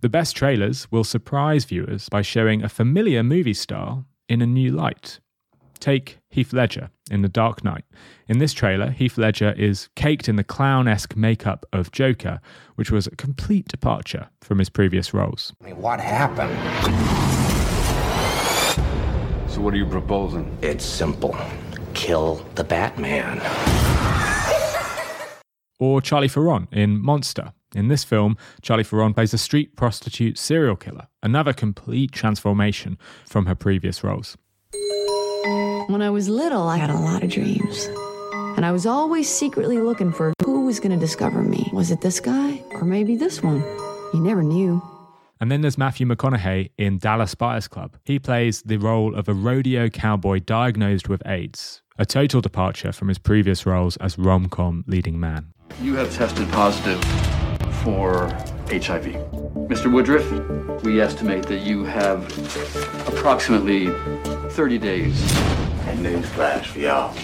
The 0.00 0.08
best 0.08 0.36
trailers 0.36 0.90
will 0.90 1.04
surprise 1.04 1.64
viewers 1.64 2.08
by 2.08 2.22
showing 2.22 2.62
a 2.62 2.68
familiar 2.68 3.22
movie 3.22 3.54
star 3.54 4.04
in 4.28 4.42
a 4.42 4.46
new 4.46 4.70
light. 4.70 5.20
Take 5.80 6.18
Heath 6.30 6.52
Ledger 6.52 6.90
in 7.10 7.22
The 7.22 7.28
Dark 7.28 7.62
Knight. 7.62 7.84
In 8.26 8.38
this 8.38 8.52
trailer, 8.52 8.90
Heath 8.90 9.16
Ledger 9.16 9.52
is 9.52 9.88
caked 9.94 10.28
in 10.28 10.36
the 10.36 10.44
clown 10.44 10.88
esque 10.88 11.16
makeup 11.16 11.64
of 11.72 11.92
Joker, 11.92 12.40
which 12.74 12.90
was 12.90 13.06
a 13.06 13.16
complete 13.16 13.68
departure 13.68 14.28
from 14.40 14.58
his 14.58 14.68
previous 14.68 15.14
roles. 15.14 15.52
I 15.62 15.66
mean, 15.66 15.76
what 15.80 16.00
happened? 16.00 16.58
So 19.50 19.60
what 19.60 19.72
are 19.72 19.76
you 19.76 19.86
proposing? 19.86 20.56
It's 20.62 20.84
simple. 20.84 21.36
Kill 21.94 22.44
the 22.54 22.64
Batman. 22.64 23.38
Or 25.80 26.00
Charlize 26.00 26.32
Theron 26.32 26.68
in 26.72 27.00
Monster. 27.00 27.52
In 27.74 27.88
this 27.88 28.02
film, 28.02 28.38
Charlize 28.62 28.86
Theron 28.86 29.12
plays 29.12 29.34
a 29.34 29.38
street 29.38 29.76
prostitute 29.76 30.38
serial 30.38 30.74
killer, 30.74 31.08
another 31.22 31.52
complete 31.52 32.12
transformation 32.12 32.96
from 33.26 33.44
her 33.44 33.54
previous 33.54 34.02
roles. 34.02 34.38
When 35.88 36.00
I 36.00 36.08
was 36.08 36.30
little, 36.30 36.66
I 36.66 36.78
had 36.78 36.88
a 36.88 36.94
lot 36.94 37.22
of 37.22 37.30
dreams. 37.30 37.86
And 38.56 38.64
I 38.64 38.72
was 38.72 38.86
always 38.86 39.28
secretly 39.28 39.78
looking 39.78 40.12
for 40.12 40.32
who 40.44 40.64
was 40.64 40.80
going 40.80 40.92
to 40.92 40.98
discover 40.98 41.42
me. 41.42 41.68
Was 41.72 41.90
it 41.90 42.00
this 42.00 42.20
guy? 42.20 42.62
Or 42.72 42.84
maybe 42.84 43.16
this 43.16 43.42
one? 43.42 43.60
You 44.14 44.20
never 44.20 44.42
knew. 44.42 44.82
And 45.40 45.52
then 45.52 45.60
there's 45.60 45.78
Matthew 45.78 46.06
McConaughey 46.06 46.70
in 46.78 46.98
Dallas 46.98 47.34
Buyers 47.34 47.68
Club. 47.68 47.96
He 48.04 48.18
plays 48.18 48.62
the 48.62 48.78
role 48.78 49.14
of 49.14 49.28
a 49.28 49.34
rodeo 49.34 49.88
cowboy 49.88 50.40
diagnosed 50.40 51.08
with 51.08 51.22
AIDS, 51.26 51.82
a 51.98 52.06
total 52.06 52.40
departure 52.40 52.92
from 52.92 53.08
his 53.08 53.18
previous 53.18 53.66
roles 53.66 53.96
as 53.98 54.18
rom 54.18 54.48
com 54.48 54.84
leading 54.86 55.20
man. 55.20 55.52
You 55.80 55.94
have 55.96 56.12
tested 56.12 56.50
positive 56.50 57.00
for 57.82 58.28
HIV. 58.70 59.14
Mr. 59.68 59.86
Woodroof, 59.86 60.82
we 60.82 61.00
estimate 61.00 61.46
that 61.46 61.60
you 61.60 61.84
have 61.84 62.22
approximately 63.08 63.88
30 64.50 64.78
days. 64.78 65.32
And 65.86 66.04
newsflash 66.04 66.66
for 66.66 66.80
y'all. 66.80 67.14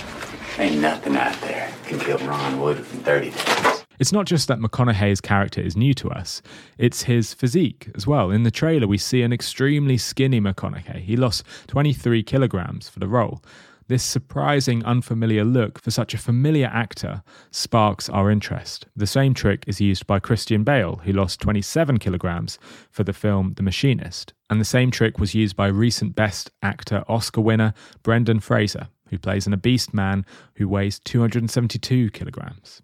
Ain't 0.59 0.81
nothing 0.81 1.17
out 1.17 1.39
there 1.41 1.75
can 1.85 1.99
kill 1.99 2.19
Ron 2.19 2.59
Woodroof 2.59 2.93
in 2.93 3.01
30 3.01 3.31
days. 3.31 3.85
It's 3.99 4.13
not 4.13 4.27
just 4.27 4.49
that 4.49 4.59
McConaughey's 4.59 5.21
character 5.21 5.61
is 5.61 5.77
new 5.77 5.95
to 5.95 6.11
us, 6.11 6.43
it's 6.79 7.03
his 7.03 7.33
physique 7.33 7.91
as 7.95 8.07
well. 8.07 8.31
In 8.31 8.43
the 8.43 8.51
trailer, 8.51 8.89
we 8.89 8.99
see 8.99 9.23
an 9.23 9.33
extremely 9.33 9.97
skinny 9.97 10.41
McConaughey. 10.41 11.01
He 11.01 11.17
lost 11.17 11.45
23 11.69 12.23
kilograms 12.25 12.89
for 12.89 12.99
the 12.99 13.09
role. 13.09 13.41
This 13.87 14.03
surprising, 14.03 14.83
unfamiliar 14.85 15.45
look 15.45 15.79
for 15.79 15.91
such 15.91 16.15
a 16.15 16.19
familiar 16.19 16.71
actor 16.73 17.23
sparks 17.51 18.09
our 18.09 18.31
interest. 18.31 18.87
The 18.97 19.07
same 19.07 19.35
trick 19.35 19.65
is 19.67 19.79
used 19.79 20.07
by 20.07 20.21
Christian 20.21 20.65
Bale, 20.65 20.97
who 21.05 21.13
lost 21.13 21.41
27 21.41 21.99
kilograms 21.99 22.59
for 22.91 23.05
the 23.05 23.13
film 23.13 23.53
The 23.57 23.63
Machinist. 23.63 24.33
And 24.49 24.59
the 24.59 24.65
same 24.65 24.91
trick 24.91 25.19
was 25.19 25.35
used 25.35 25.55
by 25.55 25.67
recent 25.67 26.15
Best 26.15 26.51
Actor 26.63 27.05
Oscar 27.09 27.43
winner 27.43 27.75
Brendan 28.03 28.41
Fraser, 28.41 28.89
who 29.09 29.19
plays 29.19 29.47
an 29.47 29.53
obese 29.53 29.93
man 29.93 30.25
who 30.57 30.67
weighs 30.67 30.99
272 31.01 32.11
kilograms. 32.11 32.81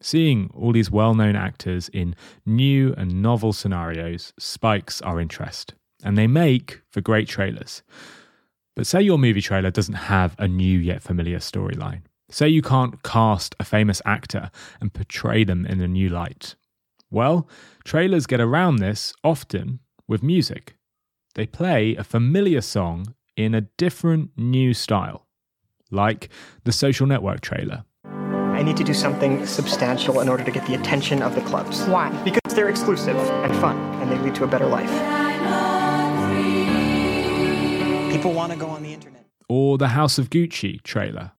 Seeing 0.00 0.50
all 0.54 0.72
these 0.72 0.90
well 0.90 1.14
known 1.14 1.36
actors 1.36 1.90
in 1.90 2.16
new 2.46 2.94
and 2.96 3.20
novel 3.20 3.52
scenarios 3.52 4.32
spikes 4.38 5.02
our 5.02 5.20
interest, 5.20 5.74
and 6.02 6.16
they 6.16 6.26
make 6.26 6.80
for 6.90 7.02
great 7.02 7.28
trailers. 7.28 7.82
But 8.76 8.86
say 8.86 9.02
your 9.02 9.18
movie 9.18 9.40
trailer 9.40 9.70
doesn't 9.70 9.94
have 9.94 10.36
a 10.38 10.48
new 10.48 10.78
yet 10.78 11.02
familiar 11.02 11.38
storyline. 11.38 12.02
Say 12.30 12.48
you 12.48 12.62
can't 12.62 13.02
cast 13.02 13.56
a 13.58 13.64
famous 13.64 14.00
actor 14.04 14.50
and 14.80 14.94
portray 14.94 15.44
them 15.44 15.66
in 15.66 15.80
a 15.80 15.88
new 15.88 16.08
light. 16.08 16.54
Well, 17.10 17.48
trailers 17.84 18.26
get 18.26 18.40
around 18.40 18.76
this 18.76 19.12
often 19.24 19.80
with 20.06 20.22
music. 20.22 20.76
They 21.34 21.46
play 21.46 21.96
a 21.96 22.04
familiar 22.04 22.60
song 22.60 23.14
in 23.36 23.54
a 23.54 23.62
different 23.62 24.30
new 24.36 24.74
style, 24.74 25.26
like 25.90 26.28
the 26.64 26.72
social 26.72 27.06
network 27.06 27.40
trailer. 27.40 27.84
I 28.04 28.62
need 28.62 28.76
to 28.76 28.84
do 28.84 28.94
something 28.94 29.46
substantial 29.46 30.20
in 30.20 30.28
order 30.28 30.44
to 30.44 30.50
get 30.50 30.66
the 30.66 30.74
attention 30.74 31.22
of 31.22 31.34
the 31.34 31.40
clubs. 31.40 31.82
Why? 31.84 32.10
Because 32.22 32.54
they're 32.54 32.68
exclusive 32.68 33.16
and 33.16 33.54
fun, 33.56 33.76
and 34.02 34.10
they 34.10 34.18
lead 34.18 34.34
to 34.36 34.44
a 34.44 34.48
better 34.48 34.66
life. 34.66 35.29
People 38.20 38.34
want 38.34 38.52
to 38.52 38.58
go 38.58 38.68
on 38.68 38.82
the 38.82 38.92
internet. 38.92 39.24
Or 39.48 39.78
the 39.78 39.88
House 39.88 40.18
of 40.18 40.28
Gucci 40.28 40.82
trailer. 40.82 41.32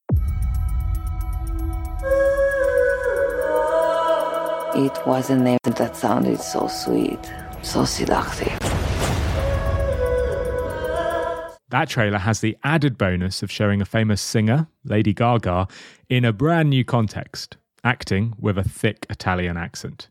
It 4.74 5.06
was 5.06 5.30
a 5.30 5.38
name 5.38 5.60
that 5.63 5.96
sounded 5.96 6.41
so 6.41 6.67
sweet, 6.67 7.20
so 7.62 7.86
seductive. 7.86 8.58
That 11.70 11.88
trailer 11.88 12.17
has 12.17 12.39
the 12.39 12.58
added 12.63 12.98
bonus 12.98 13.44
of 13.44 13.52
showing 13.52 13.80
a 13.80 13.86
famous 13.86 14.20
singer, 14.20 14.65
Lady 14.84 15.13
Gaga, 15.13 15.67
in 16.10 16.26
a 16.26 16.34
brand 16.34 16.72
new 16.72 16.84
context, 16.84 17.58
acting 17.84 18.34
with 18.39 18.58
a 18.58 18.63
thick 18.63 19.06
Italian 19.08 19.56
accent. 19.56 20.08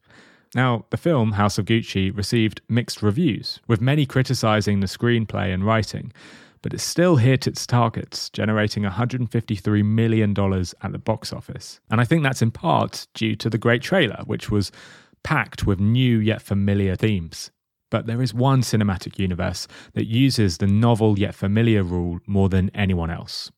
Now, 0.54 0.84
the 0.90 0.96
film 0.96 1.32
House 1.32 1.58
of 1.58 1.64
Gucci 1.64 2.16
received 2.16 2.60
mixed 2.68 3.02
reviews, 3.02 3.58
with 3.66 3.80
many 3.80 4.06
criticizing 4.06 4.78
the 4.78 4.86
screenplay 4.86 5.52
and 5.52 5.64
writing, 5.64 6.12
but 6.62 6.74
it 6.74 6.80
still 6.80 7.16
hit 7.16 7.46
its 7.46 7.66
targets, 7.66 8.30
generating 8.30 8.82
$153 8.84 9.84
million 9.84 10.30
at 10.30 10.92
the 10.92 10.98
box 10.98 11.32
office. 11.32 11.80
And 11.90 12.00
I 12.00 12.04
think 12.04 12.22
that's 12.22 12.42
in 12.42 12.50
part 12.50 13.06
due 13.14 13.34
to 13.36 13.50
the 13.50 13.58
great 13.58 13.82
trailer, 13.82 14.22
which 14.26 14.50
was 14.50 14.70
packed 15.22 15.66
with 15.66 15.80
new 15.80 16.18
yet 16.18 16.42
familiar 16.42 16.96
themes. 16.96 17.50
But 17.90 18.06
there 18.06 18.22
is 18.22 18.32
one 18.32 18.62
cinematic 18.62 19.18
universe 19.18 19.66
that 19.94 20.06
uses 20.06 20.58
the 20.58 20.66
novel 20.66 21.18
yet 21.18 21.34
familiar 21.34 21.82
rule 21.82 22.20
more 22.26 22.48
than 22.48 22.70
anyone 22.74 23.10
else 23.10 23.50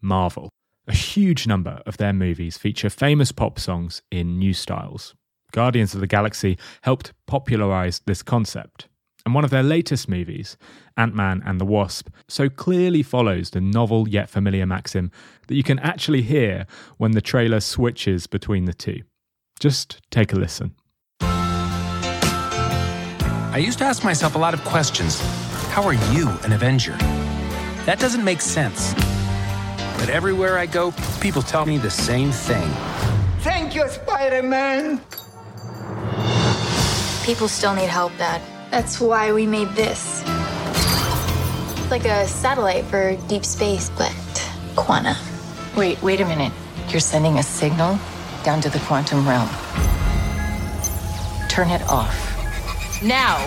Marvel. 0.00 0.48
A 0.86 0.94
huge 0.94 1.46
number 1.46 1.82
of 1.86 1.96
their 1.96 2.12
movies 2.12 2.56
feature 2.56 2.88
famous 2.88 3.32
pop 3.32 3.58
songs 3.58 4.02
in 4.10 4.38
new 4.38 4.54
styles. 4.54 5.14
Guardians 5.52 5.94
of 5.94 6.00
the 6.00 6.06
Galaxy 6.06 6.58
helped 6.82 7.12
popularize 7.26 8.00
this 8.06 8.22
concept. 8.22 8.88
And 9.28 9.34
one 9.34 9.44
of 9.44 9.50
their 9.50 9.62
latest 9.62 10.08
movies, 10.08 10.56
Ant 10.96 11.14
Man 11.14 11.42
and 11.44 11.60
the 11.60 11.66
Wasp, 11.66 12.08
so 12.28 12.48
clearly 12.48 13.02
follows 13.02 13.50
the 13.50 13.60
novel 13.60 14.08
yet 14.08 14.30
familiar 14.30 14.64
maxim 14.64 15.12
that 15.48 15.54
you 15.54 15.62
can 15.62 15.78
actually 15.80 16.22
hear 16.22 16.66
when 16.96 17.10
the 17.10 17.20
trailer 17.20 17.60
switches 17.60 18.26
between 18.26 18.64
the 18.64 18.72
two. 18.72 19.02
Just 19.60 20.00
take 20.10 20.32
a 20.32 20.36
listen. 20.36 20.74
I 21.20 23.60
used 23.62 23.78
to 23.80 23.84
ask 23.84 24.02
myself 24.02 24.34
a 24.34 24.38
lot 24.38 24.54
of 24.54 24.64
questions. 24.64 25.20
How 25.72 25.82
are 25.82 25.92
you 25.92 26.30
an 26.44 26.52
Avenger? 26.52 26.96
That 27.84 27.98
doesn't 27.98 28.24
make 28.24 28.40
sense. 28.40 28.94
But 30.00 30.08
everywhere 30.08 30.56
I 30.56 30.64
go, 30.64 30.94
people 31.20 31.42
tell 31.42 31.66
me 31.66 31.76
the 31.76 31.90
same 31.90 32.30
thing. 32.30 32.70
Thank 33.40 33.74
you, 33.74 33.86
Spider 33.90 34.42
Man! 34.42 35.02
People 37.26 37.46
still 37.46 37.74
need 37.74 37.90
help, 37.90 38.16
Dad. 38.16 38.40
That's 38.70 39.00
why 39.00 39.32
we 39.32 39.46
made 39.46 39.68
this. 39.70 40.22
It's 40.26 41.90
like 41.90 42.04
a 42.04 42.26
satellite 42.26 42.84
for 42.84 43.16
deep 43.26 43.44
space, 43.44 43.90
but 43.96 44.12
quanta. 44.76 45.16
Wait, 45.74 46.00
wait 46.02 46.20
a 46.20 46.26
minute. 46.26 46.52
You're 46.90 47.00
sending 47.00 47.38
a 47.38 47.42
signal 47.42 47.98
down 48.44 48.60
to 48.60 48.68
the 48.68 48.78
quantum 48.80 49.26
realm. 49.26 49.48
Turn 51.48 51.70
it 51.70 51.82
off. 51.88 52.14
Now! 53.02 53.38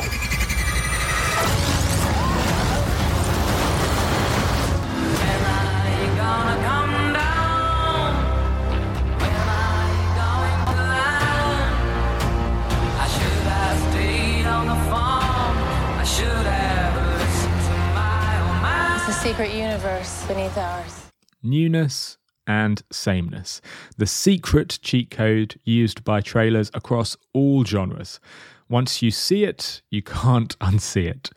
Secret 19.21 19.53
universe 19.53 20.25
beneath 20.25 20.57
ours. 20.57 21.11
Newness 21.43 22.17
and 22.47 22.81
sameness. 22.91 23.61
The 23.95 24.07
secret 24.07 24.79
cheat 24.81 25.11
code 25.11 25.59
used 25.63 26.03
by 26.03 26.21
trailers 26.21 26.71
across 26.73 27.15
all 27.31 27.63
genres. 27.63 28.19
Once 28.67 29.03
you 29.03 29.11
see 29.11 29.43
it, 29.43 29.83
you 29.91 30.01
can't 30.01 30.57
unsee 30.59 31.07
it. 31.07 31.29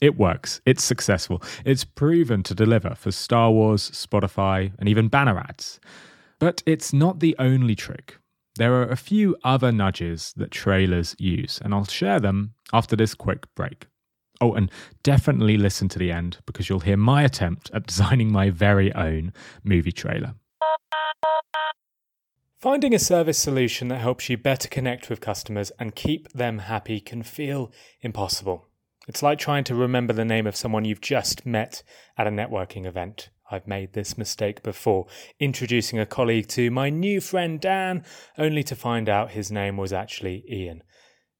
It 0.00 0.16
works. 0.16 0.60
It's 0.64 0.84
successful. 0.84 1.42
It's 1.64 1.82
proven 1.82 2.44
to 2.44 2.54
deliver 2.54 2.94
for 2.94 3.10
Star 3.10 3.50
Wars, 3.50 3.90
Spotify, 3.90 4.72
and 4.78 4.88
even 4.88 5.08
banner 5.08 5.36
ads. 5.36 5.80
But 6.38 6.62
it's 6.66 6.92
not 6.92 7.18
the 7.18 7.34
only 7.40 7.74
trick. 7.74 8.16
There 8.54 8.74
are 8.74 8.88
a 8.88 8.96
few 8.96 9.36
other 9.42 9.72
nudges 9.72 10.32
that 10.36 10.52
trailers 10.52 11.16
use, 11.18 11.60
and 11.64 11.74
I'll 11.74 11.84
share 11.84 12.20
them 12.20 12.54
after 12.72 12.94
this 12.94 13.12
quick 13.14 13.52
break. 13.56 13.88
Oh, 14.44 14.52
and 14.52 14.70
definitely 15.02 15.56
listen 15.56 15.88
to 15.88 15.98
the 15.98 16.12
end 16.12 16.36
because 16.44 16.68
you'll 16.68 16.80
hear 16.80 16.98
my 16.98 17.22
attempt 17.22 17.70
at 17.72 17.86
designing 17.86 18.30
my 18.30 18.50
very 18.50 18.92
own 18.92 19.32
movie 19.62 19.90
trailer. 19.90 20.34
Finding 22.60 22.92
a 22.92 22.98
service 22.98 23.38
solution 23.38 23.88
that 23.88 24.02
helps 24.02 24.28
you 24.28 24.36
better 24.36 24.68
connect 24.68 25.08
with 25.08 25.22
customers 25.22 25.72
and 25.78 25.94
keep 25.94 26.30
them 26.32 26.58
happy 26.58 27.00
can 27.00 27.22
feel 27.22 27.72
impossible. 28.02 28.68
It's 29.08 29.22
like 29.22 29.38
trying 29.38 29.64
to 29.64 29.74
remember 29.74 30.12
the 30.12 30.26
name 30.26 30.46
of 30.46 30.56
someone 30.56 30.84
you've 30.84 31.00
just 31.00 31.46
met 31.46 31.82
at 32.18 32.26
a 32.26 32.30
networking 32.30 32.84
event. 32.84 33.30
I've 33.50 33.66
made 33.66 33.94
this 33.94 34.18
mistake 34.18 34.62
before, 34.62 35.06
introducing 35.40 35.98
a 35.98 36.06
colleague 36.06 36.48
to 36.48 36.70
my 36.70 36.90
new 36.90 37.22
friend 37.22 37.58
Dan, 37.58 38.04
only 38.36 38.62
to 38.64 38.76
find 38.76 39.08
out 39.08 39.30
his 39.30 39.50
name 39.50 39.78
was 39.78 39.94
actually 39.94 40.44
Ian. 40.50 40.82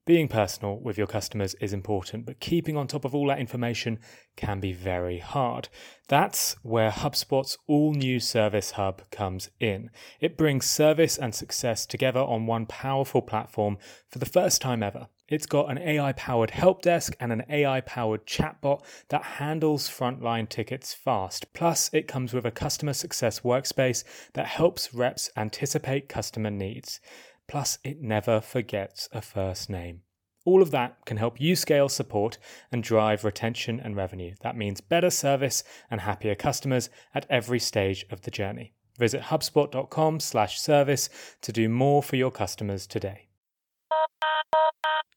Being 0.06 0.28
personal 0.28 0.78
with 0.80 0.98
your 0.98 1.06
customers 1.06 1.54
is 1.62 1.72
important, 1.72 2.26
but 2.26 2.38
keeping 2.38 2.76
on 2.76 2.86
top 2.86 3.06
of 3.06 3.14
all 3.14 3.28
that 3.28 3.38
information 3.38 4.00
can 4.36 4.60
be 4.60 4.70
very 4.70 5.18
hard. 5.18 5.70
That's 6.08 6.56
where 6.62 6.90
HubSpot's 6.90 7.56
all 7.66 7.94
new 7.94 8.20
Service 8.20 8.72
Hub 8.72 9.10
comes 9.10 9.48
in. 9.60 9.88
It 10.20 10.36
brings 10.36 10.66
service 10.66 11.16
and 11.16 11.34
success 11.34 11.86
together 11.86 12.20
on 12.20 12.44
one 12.44 12.66
powerful 12.66 13.22
platform 13.22 13.78
for 14.10 14.18
the 14.18 14.26
first 14.26 14.60
time 14.60 14.82
ever. 14.82 15.08
It's 15.26 15.46
got 15.46 15.70
an 15.70 15.78
AI 15.78 16.12
powered 16.12 16.50
help 16.50 16.82
desk 16.82 17.16
and 17.18 17.32
an 17.32 17.44
AI 17.48 17.80
powered 17.80 18.26
chatbot 18.26 18.84
that 19.08 19.22
handles 19.22 19.88
frontline 19.88 20.50
tickets 20.50 20.92
fast. 20.92 21.50
Plus, 21.54 21.88
it 21.94 22.06
comes 22.06 22.34
with 22.34 22.44
a 22.44 22.50
customer 22.50 22.92
success 22.92 23.40
workspace 23.40 24.04
that 24.34 24.48
helps 24.48 24.92
reps 24.92 25.30
anticipate 25.34 26.10
customer 26.10 26.50
needs. 26.50 27.00
Plus, 27.46 27.78
it 27.84 28.00
never 28.00 28.40
forgets 28.40 29.08
a 29.12 29.20
first 29.20 29.68
name. 29.68 30.02
All 30.46 30.60
of 30.60 30.70
that 30.72 31.04
can 31.06 31.16
help 31.16 31.40
you 31.40 31.56
scale 31.56 31.88
support 31.88 32.38
and 32.70 32.82
drive 32.82 33.24
retention 33.24 33.80
and 33.80 33.96
revenue. 33.96 34.34
That 34.42 34.56
means 34.56 34.80
better 34.80 35.10
service 35.10 35.64
and 35.90 36.02
happier 36.02 36.34
customers 36.34 36.90
at 37.14 37.26
every 37.30 37.58
stage 37.58 38.04
of 38.10 38.22
the 38.22 38.30
journey. 38.30 38.74
Visit 38.98 39.22
hubspot.com/service 39.22 41.08
to 41.40 41.52
do 41.52 41.68
more 41.68 42.02
for 42.02 42.16
your 42.16 42.30
customers 42.30 42.86
today. 42.86 43.28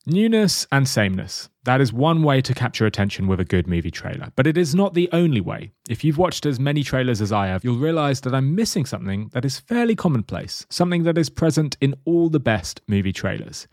Newness 0.09 0.65
and 0.71 0.87
sameness. 0.87 1.49
That 1.65 1.81
is 1.81 1.91
one 1.91 2.23
way 2.23 2.39
to 2.39 2.53
capture 2.53 2.85
attention 2.85 3.27
with 3.27 3.41
a 3.41 3.43
good 3.43 3.67
movie 3.67 3.91
trailer, 3.91 4.31
but 4.37 4.47
it 4.47 4.57
is 4.57 4.73
not 4.73 4.93
the 4.93 5.09
only 5.11 5.41
way. 5.41 5.73
If 5.89 6.01
you've 6.01 6.17
watched 6.17 6.45
as 6.45 6.61
many 6.61 6.81
trailers 6.81 7.21
as 7.21 7.33
I 7.33 7.47
have, 7.47 7.65
you'll 7.65 7.75
realize 7.75 8.21
that 8.21 8.33
I'm 8.33 8.55
missing 8.55 8.85
something 8.85 9.29
that 9.33 9.43
is 9.43 9.59
fairly 9.59 9.97
commonplace, 9.97 10.65
something 10.69 11.03
that 11.03 11.17
is 11.17 11.29
present 11.29 11.75
in 11.81 11.93
all 12.05 12.29
the 12.29 12.39
best 12.39 12.79
movie 12.87 13.11
trailers. 13.11 13.67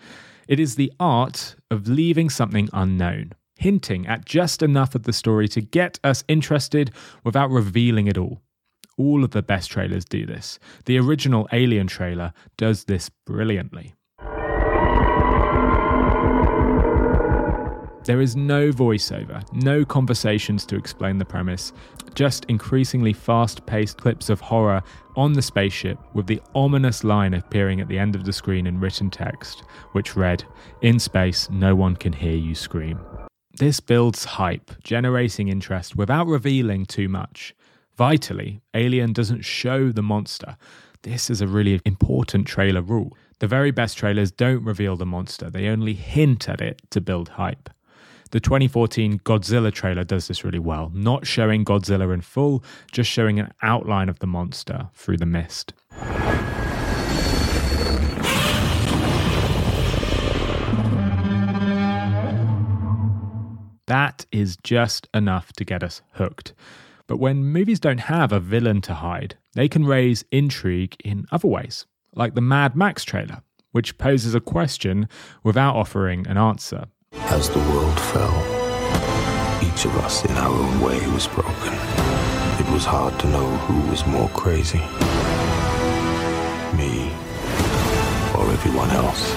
It 0.48 0.58
is 0.58 0.74
the 0.74 0.92
art 0.98 1.54
of 1.70 1.86
leaving 1.86 2.28
something 2.30 2.68
unknown, 2.72 3.34
hinting 3.54 4.04
at 4.08 4.24
just 4.24 4.60
enough 4.60 4.96
of 4.96 5.04
the 5.04 5.12
story 5.12 5.46
to 5.46 5.60
get 5.60 6.00
us 6.02 6.24
interested 6.26 6.90
without 7.22 7.50
revealing 7.50 8.08
it 8.08 8.18
all. 8.18 8.40
All 8.98 9.22
of 9.22 9.30
the 9.30 9.42
best 9.42 9.70
trailers 9.70 10.04
do 10.04 10.26
this. 10.26 10.58
The 10.86 10.98
original 10.98 11.48
Alien 11.52 11.86
trailer 11.86 12.32
does 12.56 12.86
this 12.86 13.08
brilliantly. 13.24 13.94
There 18.04 18.20
is 18.20 18.36
no 18.36 18.70
voiceover, 18.70 19.42
no 19.54 19.82
conversations 19.82 20.66
to 20.66 20.76
explain 20.76 21.16
the 21.16 21.24
premise, 21.24 21.72
just 22.14 22.44
increasingly 22.50 23.14
fast 23.14 23.64
paced 23.64 23.96
clips 23.96 24.28
of 24.28 24.42
horror 24.42 24.82
on 25.16 25.32
the 25.32 25.40
spaceship 25.40 25.98
with 26.12 26.26
the 26.26 26.42
ominous 26.54 27.02
line 27.02 27.32
appearing 27.32 27.80
at 27.80 27.88
the 27.88 27.98
end 27.98 28.14
of 28.14 28.26
the 28.26 28.32
screen 28.32 28.66
in 28.66 28.78
written 28.78 29.08
text, 29.08 29.64
which 29.92 30.16
read, 30.16 30.44
In 30.82 30.98
space, 30.98 31.48
no 31.48 31.74
one 31.74 31.96
can 31.96 32.12
hear 32.12 32.36
you 32.36 32.54
scream. 32.54 33.00
This 33.56 33.80
builds 33.80 34.24
hype, 34.24 34.82
generating 34.82 35.48
interest 35.48 35.96
without 35.96 36.26
revealing 36.26 36.84
too 36.84 37.08
much. 37.08 37.54
Vitally, 37.96 38.60
Alien 38.74 39.14
doesn't 39.14 39.46
show 39.46 39.90
the 39.90 40.02
monster. 40.02 40.58
This 41.04 41.30
is 41.30 41.40
a 41.40 41.46
really 41.46 41.80
important 41.86 42.46
trailer 42.46 42.82
rule. 42.82 43.16
The 43.38 43.46
very 43.46 43.70
best 43.70 43.96
trailers 43.96 44.30
don't 44.30 44.62
reveal 44.62 44.96
the 44.96 45.06
monster, 45.06 45.48
they 45.48 45.68
only 45.68 45.94
hint 45.94 46.50
at 46.50 46.60
it 46.60 46.82
to 46.90 47.00
build 47.00 47.30
hype. 47.30 47.70
The 48.34 48.40
2014 48.40 49.20
Godzilla 49.20 49.72
trailer 49.72 50.02
does 50.02 50.26
this 50.26 50.42
really 50.42 50.58
well, 50.58 50.90
not 50.92 51.24
showing 51.24 51.64
Godzilla 51.64 52.12
in 52.12 52.20
full, 52.20 52.64
just 52.90 53.08
showing 53.08 53.38
an 53.38 53.52
outline 53.62 54.08
of 54.08 54.18
the 54.18 54.26
monster 54.26 54.88
through 54.92 55.18
the 55.18 55.24
mist. 55.24 55.72
That 63.86 64.26
is 64.32 64.56
just 64.64 65.08
enough 65.14 65.52
to 65.52 65.64
get 65.64 65.84
us 65.84 66.02
hooked. 66.14 66.54
But 67.06 67.18
when 67.18 67.44
movies 67.44 67.78
don't 67.78 67.98
have 67.98 68.32
a 68.32 68.40
villain 68.40 68.80
to 68.80 68.94
hide, 68.94 69.36
they 69.52 69.68
can 69.68 69.86
raise 69.86 70.24
intrigue 70.32 70.96
in 71.04 71.26
other 71.30 71.46
ways, 71.46 71.86
like 72.16 72.34
the 72.34 72.40
Mad 72.40 72.74
Max 72.74 73.04
trailer, 73.04 73.42
which 73.70 73.96
poses 73.96 74.34
a 74.34 74.40
question 74.40 75.08
without 75.44 75.76
offering 75.76 76.26
an 76.26 76.36
answer. 76.36 76.86
As 77.22 77.48
the 77.50 77.58
world 77.58 77.98
fell, 77.98 78.38
each 79.62 79.84
of 79.84 79.96
us 79.98 80.24
in 80.24 80.32
our 80.32 80.52
own 80.52 80.80
way 80.80 81.06
was 81.08 81.26
broken. 81.26 81.72
It 82.60 82.72
was 82.72 82.84
hard 82.84 83.18
to 83.20 83.28
know 83.28 83.46
who 83.56 83.90
was 83.90 84.06
more 84.06 84.28
crazy 84.30 84.82
me 86.76 87.10
or 88.36 88.50
everyone 88.50 88.90
else. 88.90 89.34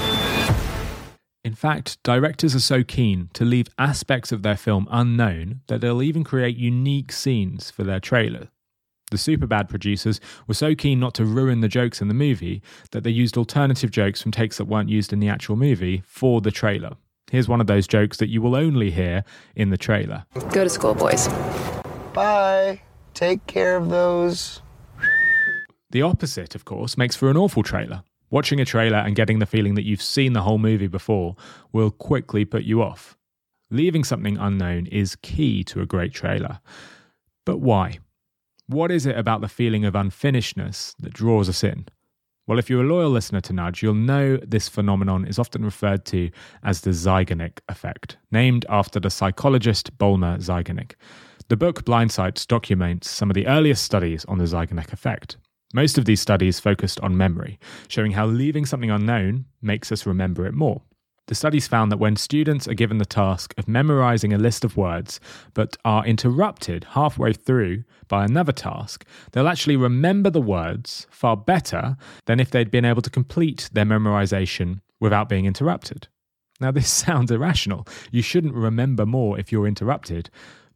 In 1.43 1.53
fact, 1.53 2.01
directors 2.03 2.55
are 2.55 2.59
so 2.59 2.83
keen 2.83 3.29
to 3.33 3.45
leave 3.45 3.67
aspects 3.77 4.31
of 4.31 4.41
their 4.41 4.57
film 4.57 4.87
unknown 4.91 5.61
that 5.67 5.81
they'll 5.81 6.01
even 6.01 6.23
create 6.23 6.57
unique 6.57 7.11
scenes 7.11 7.71
for 7.71 7.83
their 7.83 7.99
trailer. 7.99 8.49
The 9.09 9.17
Superbad 9.17 9.69
producers 9.69 10.19
were 10.47 10.53
so 10.53 10.75
keen 10.75 10.99
not 10.99 11.13
to 11.13 11.25
ruin 11.25 11.61
the 11.61 11.69
jokes 11.69 12.01
in 12.01 12.09
the 12.09 12.13
movie 12.13 12.61
that 12.91 13.03
they 13.03 13.09
used 13.09 13.37
alternative 13.37 13.91
jokes 13.91 14.21
from 14.21 14.33
takes 14.33 14.57
that 14.57 14.65
weren't 14.65 14.89
used 14.89 15.13
in 15.13 15.19
the 15.21 15.29
actual 15.29 15.55
movie 15.55 16.03
for 16.05 16.41
the 16.41 16.51
trailer. 16.51 16.97
Here's 17.31 17.49
one 17.49 17.59
of 17.59 17.67
those 17.67 17.87
jokes 17.87 18.17
that 18.17 18.29
you 18.29 18.41
will 18.41 18.55
only 18.55 18.91
hear 18.91 19.23
in 19.55 19.69
the 19.69 19.77
trailer. 19.77 20.25
Go 20.51 20.63
to 20.63 20.69
school, 20.69 20.93
boys. 20.93 21.27
Bye. 22.13 22.81
Take 23.13 23.45
care 23.47 23.75
of 23.75 23.89
those. 23.89 24.61
The 25.89 26.01
opposite, 26.01 26.55
of 26.55 26.65
course, 26.65 26.97
makes 26.97 27.15
for 27.15 27.29
an 27.29 27.37
awful 27.37 27.63
trailer. 27.63 28.03
Watching 28.29 28.59
a 28.59 28.65
trailer 28.65 28.97
and 28.97 29.15
getting 29.15 29.39
the 29.39 29.45
feeling 29.45 29.75
that 29.75 29.85
you've 29.85 30.01
seen 30.01 30.33
the 30.33 30.41
whole 30.41 30.57
movie 30.57 30.87
before 30.87 31.35
will 31.71 31.91
quickly 31.91 32.45
put 32.45 32.63
you 32.63 32.81
off. 32.81 33.17
Leaving 33.71 34.03
something 34.03 34.37
unknown 34.37 34.85
is 34.87 35.15
key 35.17 35.63
to 35.65 35.81
a 35.81 35.85
great 35.85 36.13
trailer. 36.13 36.59
But 37.45 37.59
why? 37.59 37.99
What 38.67 38.91
is 38.91 39.05
it 39.05 39.17
about 39.17 39.41
the 39.41 39.47
feeling 39.47 39.85
of 39.85 39.93
unfinishedness 39.93 40.93
that 40.99 41.13
draws 41.13 41.47
us 41.47 41.63
in? 41.63 41.87
Well, 42.47 42.60
if 42.60 42.69
you're 42.69 42.83
a 42.83 42.88
loyal 42.88 43.10
listener 43.10 43.41
to 43.41 43.51
Nudge, 43.51 43.83
you'll 43.83 43.93
know 43.93 44.38
this 44.38 44.69
phenomenon 44.69 45.25
is 45.25 45.38
often 45.38 45.65
referred 45.65 46.05
to 46.05 46.31
as 46.63 46.79
the 46.79 46.91
Zeigarnik 46.91 47.60
effect, 47.67 48.15
named 48.31 48.65
after 48.69 49.01
the 49.01 49.10
psychologist 49.10 49.97
Bluma 49.97 50.38
Zeigarnik. 50.38 50.93
The 51.49 51.57
book 51.57 51.83
Blind 51.83 52.15
documents 52.47 53.10
some 53.10 53.29
of 53.29 53.33
the 53.33 53.47
earliest 53.47 53.83
studies 53.83 54.23
on 54.25 54.38
the 54.38 54.45
Zeigarnik 54.45 54.93
effect. 54.93 55.36
Most 55.73 55.97
of 55.97 56.05
these 56.05 56.21
studies 56.21 56.62
focused 56.62 57.01
on 57.01 57.17
memory, 57.17 57.60
showing 57.89 58.13
how 58.13 58.25
leaving 58.25 58.65
something 58.65 58.91
unknown 58.91 59.43
makes 59.62 59.91
us 59.91 60.05
remember 60.05 60.45
it 60.45 60.53
more. 60.53 60.81
The 61.27 61.35
studies 61.35 61.67
found 61.67 61.91
that 61.91 61.97
when 61.97 62.15
students 62.15 62.69
are 62.69 62.73
given 62.73 62.99
the 62.99 63.05
task 63.05 63.53
of 63.57 63.67
memorizing 63.67 64.31
a 64.33 64.37
list 64.37 64.63
of 64.63 64.77
words 64.77 65.19
but 65.53 65.75
are 65.83 66.05
interrupted 66.05 66.85
halfway 66.91 67.33
through 67.33 67.83
by 68.07 68.23
another 68.23 68.53
task, 68.53 69.05
they'll 69.31 69.49
actually 69.49 69.75
remember 69.75 70.29
the 70.29 70.41
words 70.41 71.05
far 71.09 71.35
better 71.35 71.97
than 72.25 72.39
if 72.39 72.49
they'd 72.49 72.71
been 72.71 72.85
able 72.85 73.01
to 73.01 73.09
complete 73.09 73.69
their 73.73 73.85
memorization 73.85 74.79
without 75.01 75.27
being 75.27 75.45
interrupted. 75.45 76.07
Now, 76.61 76.71
this 76.71 76.89
sounds 77.05 77.29
irrational. 77.29 77.85
You 78.09 78.21
shouldn't 78.21 78.53
remember 78.53 79.05
more 79.05 79.37
if 79.37 79.51
you're 79.51 79.67
interrupted, 79.67 80.29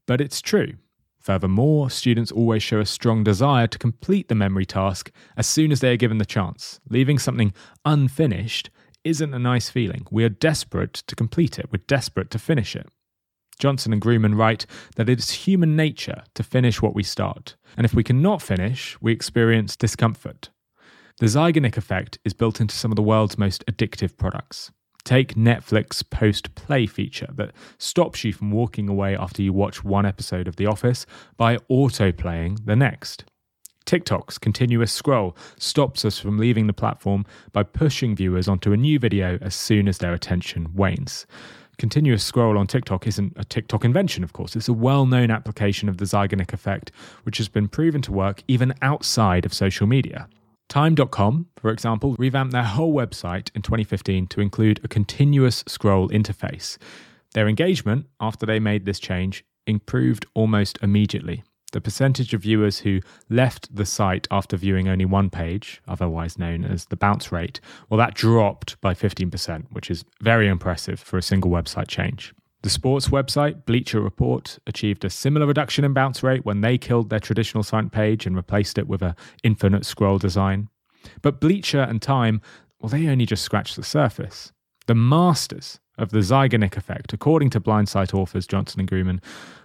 but 0.06 0.20
it's 0.20 0.42
true. 0.42 0.74
Furthermore, 1.22 1.90
students 1.90 2.32
always 2.32 2.64
show 2.64 2.80
a 2.80 2.86
strong 2.86 3.24
desire 3.24 3.68
to 3.68 3.78
complete 3.78 4.28
the 4.28 4.36
memory 4.36 4.66
task 4.66 5.12
as 5.38 5.48
soon 5.48 5.72
as 5.72 5.80
they 5.80 5.94
are 5.94 5.98
given 5.98 6.18
the 6.18 6.26
chance. 6.26 6.80
Leaving 6.90 7.20
something 7.20 7.54
unfinished 7.86 8.70
isn't 9.04 9.34
a 9.34 9.40
nice 9.40 9.70
feeling. 9.70 10.06
We 10.12 10.24
are 10.24 10.30
desperate 10.30 10.94
to 10.94 11.16
complete 11.16 11.60
it, 11.60 11.72
we're 11.72 11.84
desperate 11.88 12.30
to 12.32 12.40
finish 12.40 12.76
it. 12.76 12.88
Johnson 13.60 13.94
and 13.94 14.02
Ghuman 14.02 14.38
write 14.38 14.66
that 14.96 15.08
it 15.08 15.20
is 15.20 15.30
human 15.30 15.76
nature 15.76 16.24
to 16.34 16.44
finish 16.44 16.82
what 16.82 16.96
we 16.96 17.04
start, 17.04 17.56
and 17.78 17.86
if 17.86 17.94
we 17.94 18.04
cannot 18.04 18.42
finish, 18.42 18.98
we 19.02 19.12
experience 19.12 19.76
discomfort. 19.76 20.50
The 21.20 21.28
Zeigarnik 21.28 21.78
effect 21.78 22.18
is 22.26 22.34
built 22.34 22.60
into 22.60 22.76
some 22.76 22.92
of 22.92 22.96
the 22.96 23.04
world's 23.04 23.38
most 23.38 23.64
addictive 23.68 24.18
products. 24.18 24.72
Take 25.04 25.36
Netflix 25.36 26.08
post 26.08 26.56
play 26.56 26.86
feature 26.88 27.30
that 27.36 27.52
stops 27.78 28.24
you 28.24 28.34
from 28.34 28.52
walking 28.52 28.90
away 28.90 29.16
after 29.16 29.42
you 29.42 29.54
watch 29.54 29.84
one 29.84 30.06
episode 30.06 30.48
of 30.48 30.56
The 30.56 30.66
Office 30.66 31.06
by 31.38 31.58
auto 31.70 32.12
playing 32.12 32.60
the 32.66 32.76
next. 32.76 33.26
TikTok's 33.92 34.38
continuous 34.38 34.90
scroll 34.90 35.36
stops 35.60 36.06
us 36.06 36.18
from 36.18 36.38
leaving 36.38 36.66
the 36.66 36.72
platform 36.72 37.26
by 37.52 37.64
pushing 37.64 38.16
viewers 38.16 38.48
onto 38.48 38.72
a 38.72 38.78
new 38.78 38.98
video 38.98 39.38
as 39.42 39.54
soon 39.54 39.90
as 39.90 39.98
their 39.98 40.14
attention 40.14 40.74
wanes. 40.74 41.26
Continuous 41.78 42.24
scroll 42.24 42.58
on 42.58 42.68
TikTok 42.68 43.06
isn't 43.06 43.34
a 43.36 43.44
TikTok 43.44 43.84
invention, 43.84 44.24
of 44.24 44.32
course. 44.32 44.56
It's 44.56 44.70
a 44.70 44.74
well 44.74 45.06
known 45.06 45.30
application 45.30 45.90
of 45.90 45.98
the 45.98 46.06
Zeigarnik 46.06 46.54
effect, 46.54 46.94
which 47.24 47.38
has 47.38 47.50
been 47.50 47.68
proven 47.68 48.02
to 48.04 48.14
work 48.14 48.44
even 48.48 48.74
outside 48.82 49.46
of 49.46 49.54
social 49.54 49.88
media. 49.88 50.30
Time.com, 50.70 51.48
for 51.58 51.70
example, 51.70 52.16
revamped 52.18 52.54
their 52.54 52.64
whole 52.64 52.94
website 52.94 53.54
in 53.54 53.62
2015 53.62 54.26
to 54.28 54.40
include 54.40 54.80
a 54.86 54.88
continuous 54.88 55.66
scroll 55.68 56.08
interface. 56.08 56.78
Their 57.34 57.50
engagement, 57.50 58.06
after 58.22 58.46
they 58.46 58.62
made 58.62 58.86
this 58.86 59.02
change, 59.02 59.44
improved 59.68 60.26
almost 60.34 60.80
immediately. 60.82 61.44
The 61.72 61.82
percentage 61.82 62.34
of 62.34 62.42
viewers 62.42 62.80
who 62.80 63.00
left 63.30 63.74
the 63.74 63.86
site 63.86 64.28
after 64.30 64.58
viewing 64.58 64.88
only 64.88 65.06
one 65.06 65.30
page, 65.30 65.82
otherwise 65.88 66.38
known 66.38 66.64
as 66.66 66.86
the 66.86 66.96
bounce 66.96 67.32
rate, 67.32 67.60
well, 67.90 67.98
that 67.98 68.14
dropped 68.14 68.80
by 68.82 68.94
15%, 68.94 69.66
which 69.72 69.90
is 69.90 70.04
very 70.22 70.48
impressive 70.48 71.00
for 71.00 71.18
a 71.18 71.24
single 71.24 71.52
website 71.52 71.88
change. 71.88 72.34
The 72.64 72.70
sports 72.70 73.08
website 73.08 73.66
Bleacher 73.66 74.02
Report 74.02 74.60
achieved 74.68 75.04
a 75.04 75.10
similar 75.10 75.48
reduction 75.48 75.84
in 75.84 75.94
bounce 75.94 76.22
rate 76.22 76.46
when 76.46 76.62
they 76.62 76.78
killed 76.78 77.10
their 77.10 77.20
traditional 77.20 77.64
site 77.64 77.92
page 77.92 78.28
and 78.28 78.36
replaced 78.36 78.78
it 78.78 78.88
with 78.88 79.02
an 79.02 79.16
infinite 79.44 79.86
scroll 79.86 80.20
design. 80.20 80.70
But 81.24 81.42
Bleacher 81.42 81.82
and 81.82 82.02
Time, 82.02 82.40
well, 82.80 82.90
they 82.90 83.08
only 83.08 83.26
just 83.26 83.44
scratched 83.44 83.76
the 83.76 83.84
surface. 83.84 84.54
The 84.86 84.94
masters 84.94 85.80
of 85.98 86.10
the 86.10 86.20
Zeigarnik 86.20 86.78
effect, 86.78 87.14
according 87.14 87.50
to 87.52 87.60
Blindsight 87.60 88.14
authors 88.14 88.48
Johnson 88.48 88.80
and 88.80 88.90
Ghuman, 88.90 89.22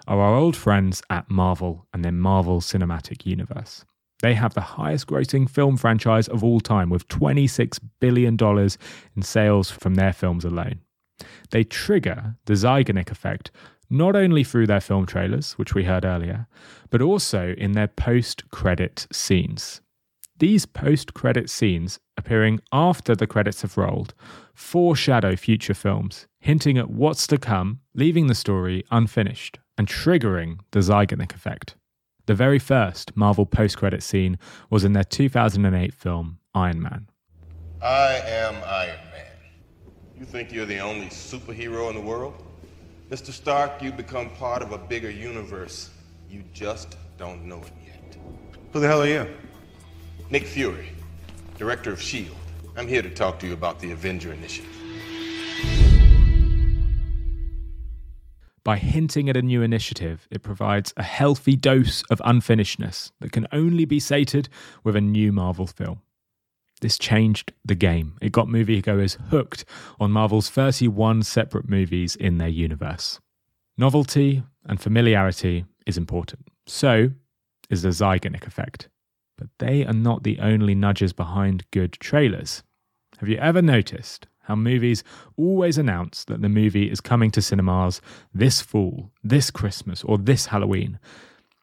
are 0.07 0.21
our 0.21 0.35
old 0.35 0.57
friends 0.57 1.03
at 1.11 1.31
Marvel 1.31 1.87
and 1.93 2.05
their 2.05 2.13
Marvel 2.13 2.61
Cinematic 2.61 3.27
Universe. 3.27 3.85
They 4.23 4.35
have 4.35 4.55
the 4.55 4.61
highest 4.61 5.07
grossing 5.07 5.49
film 5.49 5.77
franchise 5.77 6.29
of 6.29 6.43
all 6.43 6.61
time 6.61 6.89
with 6.89 7.09
$26 7.09 7.81
billion 8.01 8.37
in 9.17 9.23
sales 9.23 9.71
from 9.71 9.95
their 9.95 10.13
films 10.13 10.45
alone. 10.45 10.81
They 11.51 11.65
trigger 11.65 12.37
the 12.47 12.55
Zeigarnik 12.55 13.11
effect 13.11 13.51
not 13.89 14.17
only 14.17 14.43
through 14.43 14.67
their 14.67 14.81
film 14.81 15.07
trailers, 15.07 15.53
which 15.53 15.75
we 15.75 15.85
heard 15.85 16.05
earlier, 16.05 16.49
but 16.91 17.03
also 17.03 17.55
in 17.57 17.73
their 17.73 17.87
post 17.87 18.51
credit 18.51 19.07
scenes. 19.13 19.81
These 20.39 20.67
post 20.67 21.15
credit 21.15 21.49
scenes, 21.49 21.99
appearing 22.19 22.61
after 22.71 23.15
the 23.15 23.27
credits 23.27 23.63
have 23.63 23.79
rolled, 23.79 24.13
foreshadow 24.55 25.35
future 25.35 25.73
films, 25.73 26.27
hinting 26.41 26.77
at 26.77 26.91
what's 26.91 27.27
to 27.29 27.39
come, 27.39 27.81
leaving 27.95 28.27
the 28.27 28.35
story 28.35 28.85
unfinished 28.91 29.59
and 29.79 29.89
triggering 29.89 30.59
the 30.73 30.81
Zeigarnik 30.81 31.35
effect. 31.35 31.77
The 32.27 32.35
very 32.35 32.59
first 32.59 33.17
Marvel 33.17 33.47
post 33.47 33.79
credit 33.79 34.03
scene 34.03 34.39
was 34.69 34.85
in 34.85 34.93
their 34.93 35.05
2008 35.05 35.95
film 35.95 36.39
Iron 36.55 36.83
Man. 36.83 37.09
I 37.81 38.21
am 38.27 38.57
Iron 38.67 39.01
Man. 39.13 39.93
You 40.19 40.27
think 40.27 40.53
you're 40.53 40.67
the 40.67 40.81
only 40.81 41.07
superhero 41.07 41.89
in 41.89 41.95
the 41.95 42.03
world? 42.03 42.35
Mr. 43.11 43.31
Stark, 43.31 43.81
you 43.81 43.91
become 43.91 44.29
part 44.31 44.61
of 44.61 44.73
a 44.73 44.79
bigger 44.79 45.11
universe. 45.11 45.91
You 46.29 46.43
just 46.53 46.97
don't 47.17 47.45
know 47.47 47.59
it 47.59 47.73
yet. 47.87 48.19
Who 48.73 48.81
the 48.81 48.87
hell 48.87 49.03
are 49.03 49.07
you? 49.07 49.27
Nick 50.29 50.45
Fury, 50.45 50.89
director 51.57 51.93
of 51.93 52.01
S.H.I.E.L.D. 52.01 52.37
I'm 52.77 52.89
here 52.89 53.01
to 53.01 53.11
talk 53.11 53.39
to 53.39 53.47
you 53.47 53.53
about 53.53 53.79
the 53.79 53.93
Avenger 53.93 54.33
Initiative. 54.33 54.73
By 58.65 58.77
hinting 58.77 59.31
at 59.31 59.37
a 59.37 59.43
new 59.43 59.63
initiative, 59.63 60.27
it 60.29 60.43
provides 60.43 60.93
a 60.97 61.05
healthy 61.05 61.55
dose 61.55 62.03
of 62.11 62.19
unfinishedness 62.19 63.13
that 63.21 63.31
can 63.31 63.47
only 63.53 63.85
be 63.85 64.01
sated 64.01 64.49
with 64.83 64.97
a 64.97 65.01
new 65.01 65.31
Marvel 65.31 65.69
film. 65.69 66.03
This 66.81 66.99
changed 66.99 67.53
the 67.65 67.77
game. 67.77 68.17
It 68.21 68.33
got 68.33 68.49
moviegoers 68.49 69.19
hooked 69.29 69.65
on 70.01 70.11
Marvel's 70.11 70.51
31 70.51 71.23
separate 71.23 71.69
movies 71.69 72.17
in 72.17 72.39
their 72.39 72.49
universe. 72.49 73.21
Novelty 73.79 74.43
and 74.65 74.81
familiarity 74.81 75.67
is 75.87 75.97
important. 75.97 76.49
So 76.67 77.11
is 77.71 77.83
the 77.83 77.91
Zeigarnik 77.91 78.45
effect. 78.45 78.89
But 79.37 79.49
they 79.59 79.85
are 79.85 79.93
not 79.93 80.23
the 80.23 80.39
only 80.39 80.75
nudges 80.75 81.13
behind 81.13 81.71
good 81.71 81.93
trailers. 81.93 82.63
Have 83.19 83.29
you 83.29 83.37
ever 83.37 83.63
noticed 83.63 84.27
how 84.47 84.55
movies 84.55 85.03
always 85.37 85.77
announce 85.77 86.25
that 86.25 86.41
the 86.41 86.49
movie 86.49 86.91
is 86.91 87.01
coming 87.01 87.31
to 87.33 87.43
cinemas 87.43 88.01
this 88.33 88.63
fall, 88.63 89.11
this 89.25 89.51
Christmas, 89.51 90.05
or 90.05 90.19
this 90.19 90.47
Halloween. 90.47 90.99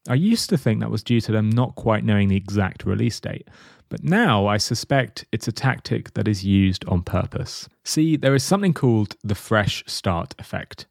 I 0.10 0.16
used 0.16 0.50
to 0.50 0.58
think 0.58 0.82
that 0.82 0.92
was 0.92 1.02
due 1.02 1.22
to 1.22 1.32
them 1.32 1.50
not 1.50 1.76
quite 1.76 2.04
knowing 2.04 2.28
the 2.28 2.36
exact 2.36 2.86
release 2.86 3.22
date, 3.22 3.48
but 3.88 4.04
now 4.04 4.48
I 4.48 4.58
suspect 4.58 5.26
it's 5.32 5.48
a 5.48 5.54
tactic 5.54 6.14
that 6.16 6.28
is 6.28 6.44
used 6.44 6.84
on 6.90 7.04
purpose. 7.04 7.70
See, 7.86 8.18
there 8.18 8.36
is 8.36 8.44
something 8.44 8.74
called 8.74 9.16
the 9.24 9.36
fresh 9.36 9.82
start 9.88 10.36
effect. 10.38 10.88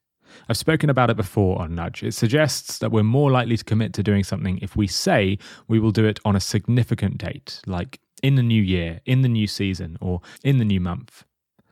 I've 0.49 0.57
spoken 0.57 0.91
about 0.91 1.11
it 1.11 1.17
before 1.17 1.61
on 1.61 1.75
Nudge. 1.75 2.03
It 2.03 2.13
suggests 2.13 2.79
that 2.79 2.93
we're 2.93 3.03
more 3.03 3.31
likely 3.31 3.57
to 3.57 3.65
commit 3.65 3.93
to 3.95 4.03
doing 4.03 4.25
something 4.25 4.59
if 4.59 4.77
we 4.77 4.87
say 4.87 5.39
we 5.69 5.79
will 5.79 5.93
do 5.93 6.05
it 6.05 6.21
on 6.25 6.37
a 6.37 6.41
significant 6.41 7.19
date, 7.19 7.61
like 7.67 8.01
in 8.23 8.37
the 8.37 8.43
new 8.43 8.63
year, 8.63 9.01
in 9.05 9.23
the 9.23 9.29
new 9.29 9.47
season, 9.47 9.99
or 10.01 10.21
in 10.45 10.59
the 10.59 10.65
new 10.65 10.81
month. 10.81 11.25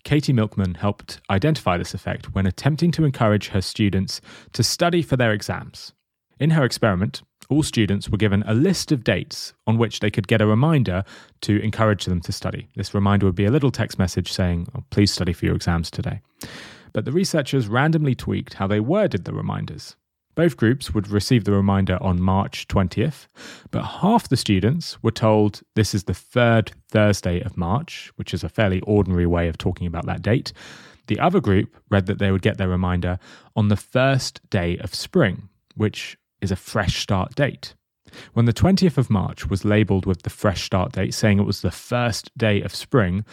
Katy 0.04 0.32
Milkman 0.32 0.74
helped 0.74 1.20
identify 1.28 1.76
this 1.76 1.94
effect 1.94 2.34
when 2.34 2.46
attempting 2.46 2.90
to 2.92 3.04
encourage 3.04 3.48
her 3.48 3.60
students 3.60 4.20
to 4.52 4.62
study 4.62 5.02
for 5.02 5.16
their 5.16 5.32
exams. 5.32 5.92
In 6.38 6.50
her 6.50 6.64
experiment, 6.64 7.22
all 7.50 7.62
students 7.62 8.08
were 8.08 8.16
given 8.16 8.42
a 8.46 8.54
list 8.54 8.92
of 8.92 9.04
dates 9.04 9.52
on 9.66 9.76
which 9.76 10.00
they 10.00 10.10
could 10.10 10.28
get 10.28 10.40
a 10.40 10.46
reminder 10.46 11.04
to 11.42 11.60
encourage 11.60 12.06
them 12.06 12.20
to 12.22 12.32
study. 12.32 12.68
This 12.76 12.94
reminder 12.94 13.26
would 13.26 13.34
be 13.34 13.44
a 13.44 13.50
little 13.50 13.70
text 13.70 13.98
message 13.98 14.32
saying, 14.32 14.68
oh, 14.74 14.84
Please 14.90 15.12
study 15.12 15.32
for 15.32 15.44
your 15.44 15.56
exams 15.56 15.90
today. 15.90 16.20
But 16.92 17.04
the 17.04 17.12
researchers 17.12 17.68
randomly 17.68 18.14
tweaked 18.14 18.54
how 18.54 18.66
they 18.66 18.80
worded 18.80 19.24
the 19.24 19.32
reminders. 19.32 19.96
Both 20.34 20.56
groups 20.56 20.94
would 20.94 21.08
receive 21.08 21.44
the 21.44 21.52
reminder 21.52 21.98
on 22.00 22.22
March 22.22 22.68
20th, 22.68 23.26
but 23.70 23.82
half 23.82 24.28
the 24.28 24.36
students 24.36 25.02
were 25.02 25.10
told 25.10 25.60
this 25.74 25.94
is 25.94 26.04
the 26.04 26.14
third 26.14 26.72
Thursday 26.88 27.40
of 27.40 27.56
March, 27.56 28.12
which 28.16 28.32
is 28.32 28.44
a 28.44 28.48
fairly 28.48 28.80
ordinary 28.82 29.26
way 29.26 29.48
of 29.48 29.58
talking 29.58 29.86
about 29.86 30.06
that 30.06 30.22
date. 30.22 30.52
The 31.08 31.18
other 31.18 31.40
group 31.40 31.76
read 31.90 32.06
that 32.06 32.18
they 32.18 32.30
would 32.30 32.42
get 32.42 32.56
their 32.56 32.68
reminder 32.68 33.18
on 33.56 33.68
the 33.68 33.76
first 33.76 34.40
day 34.48 34.78
of 34.78 34.94
spring, 34.94 35.48
which 35.74 36.16
is 36.40 36.52
a 36.52 36.56
fresh 36.56 37.02
start 37.02 37.34
date. 37.34 37.74
When 38.32 38.46
the 38.46 38.52
20th 38.52 38.98
of 38.98 39.10
March 39.10 39.48
was 39.48 39.64
labelled 39.64 40.06
with 40.06 40.22
the 40.22 40.30
fresh 40.30 40.62
start 40.62 40.92
date, 40.92 41.14
saying 41.14 41.38
it 41.38 41.44
was 41.44 41.62
the 41.62 41.70
first 41.70 42.36
day 42.36 42.60
of 42.62 42.74
spring, 42.74 43.24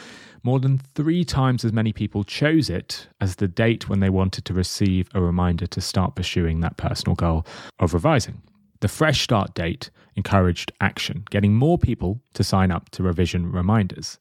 more 0.44 0.60
than 0.60 0.80
three 0.96 1.24
times 1.24 1.66
as 1.66 1.74
many 1.74 1.92
people 1.92 2.24
chose 2.24 2.70
it 2.70 3.08
as 3.20 3.36
the 3.36 3.48
date 3.48 3.90
when 3.90 4.00
they 4.00 4.10
wanted 4.10 4.46
to 4.46 4.54
receive 4.54 5.10
a 5.14 5.22
reminder 5.22 5.68
to 5.68 5.82
start 5.82 6.16
pursuing 6.16 6.62
that 6.62 6.78
personal 6.78 7.16
goal 7.16 7.46
of 7.80 7.94
revising. 7.94 8.42
The 8.80 8.88
fresh 8.88 9.22
start 9.22 9.54
date 9.54 9.90
encouraged 10.16 10.72
action, 10.82 11.24
getting 11.30 11.54
more 11.54 11.78
people 11.78 12.20
to 12.34 12.44
sign 12.44 12.72
up 12.72 12.90
to 12.90 13.04
revision 13.04 13.52
reminders. 13.52 14.20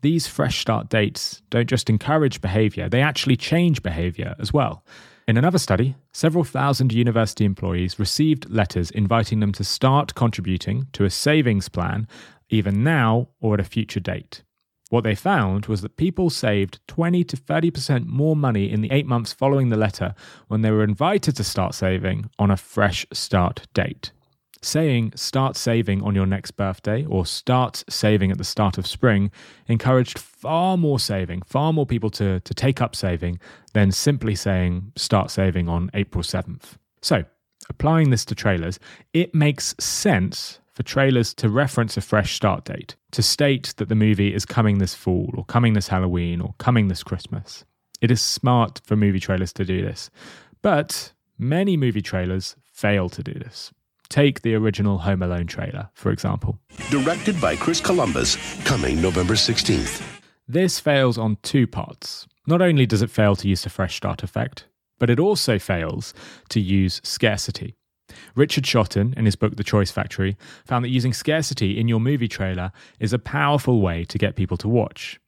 These 0.00 0.26
fresh 0.26 0.60
start 0.60 0.88
dates 0.88 1.42
don't 1.50 1.68
just 1.68 1.90
encourage 1.90 2.40
behaviour, 2.40 2.88
they 2.88 3.02
actually 3.02 3.36
change 3.36 3.82
behaviour 3.82 4.34
as 4.38 4.52
well. 4.52 4.84
In 5.28 5.36
another 5.36 5.58
study, 5.58 5.94
several 6.12 6.42
thousand 6.42 6.92
university 6.92 7.44
employees 7.44 7.98
received 7.98 8.50
letters 8.50 8.90
inviting 8.90 9.38
them 9.38 9.52
to 9.52 9.62
start 9.62 10.16
contributing 10.16 10.88
to 10.92 11.04
a 11.04 11.10
savings 11.10 11.68
plan 11.68 12.08
either 12.50 12.72
now 12.72 13.28
or 13.40 13.54
at 13.54 13.60
a 13.60 13.64
future 13.64 14.00
date. 14.00 14.42
What 14.90 15.04
they 15.04 15.14
found 15.14 15.66
was 15.66 15.80
that 15.82 15.96
people 15.96 16.28
saved 16.28 16.80
20 16.88 17.24
to 17.24 17.36
30% 17.36 18.06
more 18.06 18.36
money 18.36 18.70
in 18.70 18.82
the 18.82 18.90
eight 18.90 19.06
months 19.06 19.32
following 19.32 19.68
the 19.68 19.76
letter 19.76 20.14
when 20.48 20.62
they 20.62 20.70
were 20.70 20.84
invited 20.84 21.36
to 21.36 21.44
start 21.44 21.74
saving 21.74 22.28
on 22.38 22.50
a 22.50 22.56
fresh 22.56 23.06
start 23.12 23.68
date. 23.72 24.10
Saying 24.64 25.12
start 25.16 25.56
saving 25.56 26.02
on 26.02 26.14
your 26.14 26.26
next 26.26 26.52
birthday 26.52 27.04
or 27.04 27.26
start 27.26 27.82
saving 27.88 28.30
at 28.30 28.38
the 28.38 28.44
start 28.44 28.78
of 28.78 28.86
spring 28.86 29.32
encouraged 29.66 30.18
far 30.18 30.76
more 30.76 31.00
saving, 31.00 31.42
far 31.42 31.72
more 31.72 31.84
people 31.84 32.10
to, 32.10 32.38
to 32.40 32.54
take 32.54 32.80
up 32.80 32.94
saving 32.94 33.40
than 33.72 33.90
simply 33.90 34.36
saying 34.36 34.92
start 34.94 35.30
saving 35.30 35.68
on 35.68 35.90
April 35.94 36.22
7th. 36.22 36.76
So, 37.00 37.24
applying 37.68 38.10
this 38.10 38.24
to 38.26 38.36
trailers, 38.36 38.78
it 39.12 39.34
makes 39.34 39.74
sense 39.80 40.60
for 40.72 40.82
trailers 40.82 41.34
to 41.34 41.48
reference 41.48 41.96
a 41.96 42.00
fresh 42.00 42.34
start 42.34 42.64
date, 42.64 42.96
to 43.10 43.22
state 43.22 43.74
that 43.76 43.88
the 43.88 43.94
movie 43.94 44.32
is 44.32 44.46
coming 44.46 44.78
this 44.78 44.94
fall, 44.94 45.30
or 45.36 45.44
coming 45.44 45.74
this 45.74 45.88
Halloween, 45.88 46.40
or 46.40 46.54
coming 46.58 46.88
this 46.88 47.02
Christmas. 47.02 47.64
It 48.00 48.10
is 48.10 48.20
smart 48.20 48.80
for 48.84 48.96
movie 48.96 49.20
trailers 49.20 49.52
to 49.54 49.64
do 49.64 49.82
this. 49.82 50.10
But 50.62 51.12
many 51.38 51.76
movie 51.76 52.02
trailers 52.02 52.56
fail 52.72 53.08
to 53.10 53.22
do 53.22 53.34
this. 53.34 53.72
Take 54.12 54.42
the 54.42 54.54
original 54.54 54.98
Home 54.98 55.22
Alone 55.22 55.46
trailer, 55.46 55.88
for 55.94 56.10
example. 56.10 56.58
Directed 56.90 57.40
by 57.40 57.56
Chris 57.56 57.80
Columbus, 57.80 58.36
coming 58.62 59.00
November 59.00 59.32
16th. 59.32 60.02
This 60.46 60.78
fails 60.78 61.16
on 61.16 61.38
two 61.42 61.66
parts. 61.66 62.28
Not 62.46 62.60
only 62.60 62.84
does 62.84 63.00
it 63.00 63.08
fail 63.08 63.34
to 63.36 63.48
use 63.48 63.62
the 63.62 63.70
fresh 63.70 63.96
start 63.96 64.22
effect, 64.22 64.66
but 64.98 65.08
it 65.08 65.18
also 65.18 65.58
fails 65.58 66.12
to 66.50 66.60
use 66.60 67.00
scarcity. 67.02 67.74
Richard 68.34 68.64
Shotton, 68.64 69.14
in 69.16 69.24
his 69.24 69.34
book 69.34 69.56
The 69.56 69.64
Choice 69.64 69.90
Factory, 69.90 70.36
found 70.66 70.84
that 70.84 70.90
using 70.90 71.14
scarcity 71.14 71.80
in 71.80 71.88
your 71.88 71.98
movie 71.98 72.28
trailer 72.28 72.70
is 73.00 73.14
a 73.14 73.18
powerful 73.18 73.80
way 73.80 74.04
to 74.04 74.18
get 74.18 74.36
people 74.36 74.58
to 74.58 74.68
watch. 74.68 75.18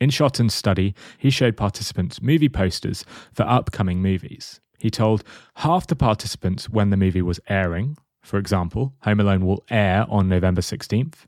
In 0.00 0.10
Shotton's 0.10 0.54
study, 0.54 0.92
he 1.18 1.30
showed 1.30 1.56
participants 1.56 2.20
movie 2.20 2.48
posters 2.48 3.04
for 3.32 3.44
upcoming 3.44 4.02
movies. 4.02 4.60
He 4.80 4.90
told 4.90 5.22
half 5.58 5.86
the 5.86 5.94
participants 5.94 6.68
when 6.68 6.90
the 6.90 6.96
movie 6.96 7.22
was 7.22 7.38
airing, 7.48 7.96
for 8.24 8.38
example, 8.38 8.94
Home 9.02 9.20
Alone 9.20 9.46
will 9.46 9.62
air 9.70 10.06
on 10.08 10.28
November 10.28 10.62
16th. 10.62 11.26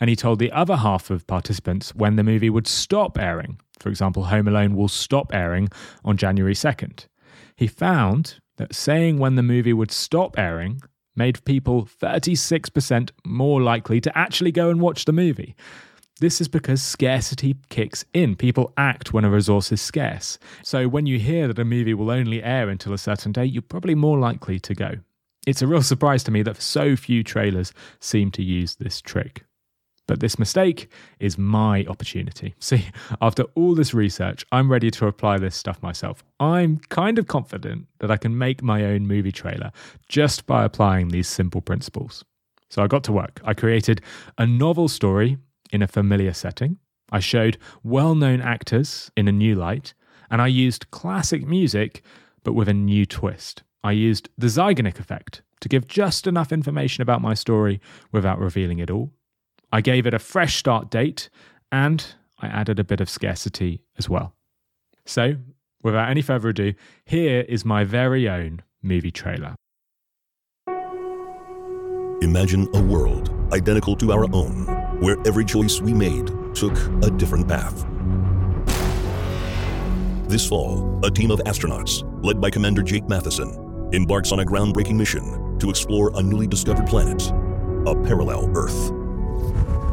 And 0.00 0.08
he 0.08 0.16
told 0.16 0.38
the 0.38 0.52
other 0.52 0.76
half 0.76 1.10
of 1.10 1.26
participants 1.26 1.94
when 1.94 2.16
the 2.16 2.22
movie 2.22 2.48
would 2.48 2.66
stop 2.66 3.18
airing. 3.18 3.60
For 3.78 3.90
example, 3.90 4.24
Home 4.24 4.48
Alone 4.48 4.74
will 4.74 4.88
stop 4.88 5.34
airing 5.34 5.68
on 6.04 6.16
January 6.16 6.54
2nd. 6.54 7.06
He 7.56 7.66
found 7.66 8.38
that 8.56 8.74
saying 8.74 9.18
when 9.18 9.34
the 9.34 9.42
movie 9.42 9.74
would 9.74 9.92
stop 9.92 10.38
airing 10.38 10.80
made 11.14 11.44
people 11.44 11.84
36% 11.84 13.10
more 13.24 13.60
likely 13.60 14.00
to 14.00 14.16
actually 14.16 14.52
go 14.52 14.70
and 14.70 14.80
watch 14.80 15.04
the 15.04 15.12
movie. 15.12 15.56
This 16.20 16.40
is 16.40 16.48
because 16.48 16.82
scarcity 16.82 17.56
kicks 17.68 18.04
in. 18.14 18.36
People 18.36 18.72
act 18.78 19.12
when 19.12 19.24
a 19.24 19.30
resource 19.30 19.72
is 19.72 19.82
scarce. 19.82 20.38
So 20.62 20.88
when 20.88 21.04
you 21.04 21.18
hear 21.18 21.48
that 21.48 21.58
a 21.58 21.64
movie 21.64 21.92
will 21.92 22.10
only 22.10 22.42
air 22.42 22.70
until 22.70 22.94
a 22.94 22.98
certain 22.98 23.32
date, 23.32 23.52
you're 23.52 23.60
probably 23.60 23.94
more 23.94 24.18
likely 24.18 24.58
to 24.60 24.74
go. 24.74 24.94
It's 25.46 25.62
a 25.62 25.66
real 25.68 25.82
surprise 25.82 26.24
to 26.24 26.32
me 26.32 26.42
that 26.42 26.60
so 26.60 26.96
few 26.96 27.22
trailers 27.22 27.72
seem 28.00 28.32
to 28.32 28.42
use 28.42 28.74
this 28.74 29.00
trick. 29.00 29.44
But 30.08 30.18
this 30.18 30.40
mistake 30.40 30.90
is 31.20 31.38
my 31.38 31.84
opportunity. 31.86 32.56
See, 32.60 32.86
after 33.20 33.44
all 33.54 33.74
this 33.74 33.94
research, 33.94 34.44
I'm 34.50 34.70
ready 34.70 34.90
to 34.90 35.06
apply 35.06 35.38
this 35.38 35.54
stuff 35.54 35.80
myself. 35.82 36.24
I'm 36.40 36.80
kind 36.88 37.18
of 37.18 37.28
confident 37.28 37.86
that 38.00 38.10
I 38.10 38.16
can 38.16 38.36
make 38.36 38.60
my 38.60 38.84
own 38.84 39.06
movie 39.06 39.32
trailer 39.32 39.70
just 40.08 40.46
by 40.46 40.64
applying 40.64 41.08
these 41.08 41.28
simple 41.28 41.60
principles. 41.60 42.24
So 42.68 42.82
I 42.82 42.88
got 42.88 43.04
to 43.04 43.12
work. 43.12 43.40
I 43.44 43.54
created 43.54 44.00
a 44.38 44.46
novel 44.46 44.88
story 44.88 45.38
in 45.70 45.80
a 45.80 45.88
familiar 45.88 46.32
setting. 46.32 46.78
I 47.12 47.20
showed 47.20 47.56
well 47.84 48.16
known 48.16 48.40
actors 48.40 49.12
in 49.16 49.28
a 49.28 49.32
new 49.32 49.54
light, 49.54 49.94
and 50.28 50.42
I 50.42 50.48
used 50.48 50.90
classic 50.90 51.46
music 51.46 52.02
but 52.42 52.54
with 52.54 52.68
a 52.68 52.74
new 52.74 53.06
twist. 53.06 53.62
I 53.86 53.92
used 53.92 54.28
the 54.36 54.48
Zeigarnik 54.48 54.98
effect 54.98 55.42
to 55.60 55.68
give 55.68 55.86
just 55.86 56.26
enough 56.26 56.50
information 56.50 57.02
about 57.02 57.22
my 57.22 57.34
story 57.34 57.80
without 58.10 58.40
revealing 58.40 58.80
it 58.80 58.90
all. 58.90 59.12
I 59.70 59.80
gave 59.80 60.08
it 60.08 60.14
a 60.14 60.18
fresh 60.18 60.56
start 60.56 60.90
date 60.90 61.30
and 61.70 62.04
I 62.40 62.48
added 62.48 62.80
a 62.80 62.84
bit 62.84 63.00
of 63.00 63.08
scarcity 63.08 63.84
as 63.96 64.08
well. 64.08 64.34
So, 65.04 65.36
without 65.84 66.10
any 66.10 66.20
further 66.20 66.48
ado, 66.48 66.74
here 67.04 67.42
is 67.48 67.64
my 67.64 67.84
very 67.84 68.28
own 68.28 68.62
movie 68.82 69.12
trailer. 69.12 69.54
Imagine 72.22 72.68
a 72.74 72.82
world 72.82 73.32
identical 73.52 73.94
to 73.98 74.10
our 74.10 74.24
own, 74.34 74.66
where 75.00 75.16
every 75.24 75.44
choice 75.44 75.80
we 75.80 75.94
made 75.94 76.26
took 76.56 76.76
a 77.04 77.10
different 77.10 77.46
path. 77.46 77.86
This 80.28 80.44
fall, 80.44 80.98
a 81.04 81.10
team 81.10 81.30
of 81.30 81.38
astronauts, 81.40 82.02
led 82.24 82.40
by 82.40 82.50
Commander 82.50 82.82
Jake 82.82 83.08
Matheson, 83.08 83.65
embarks 83.92 84.32
on 84.32 84.40
a 84.40 84.44
groundbreaking 84.44 84.96
mission 84.96 85.58
to 85.58 85.70
explore 85.70 86.10
a 86.16 86.22
newly 86.22 86.46
discovered 86.46 86.86
planet, 86.86 87.30
a 87.86 87.94
parallel 88.06 88.50
Earth. 88.56 88.92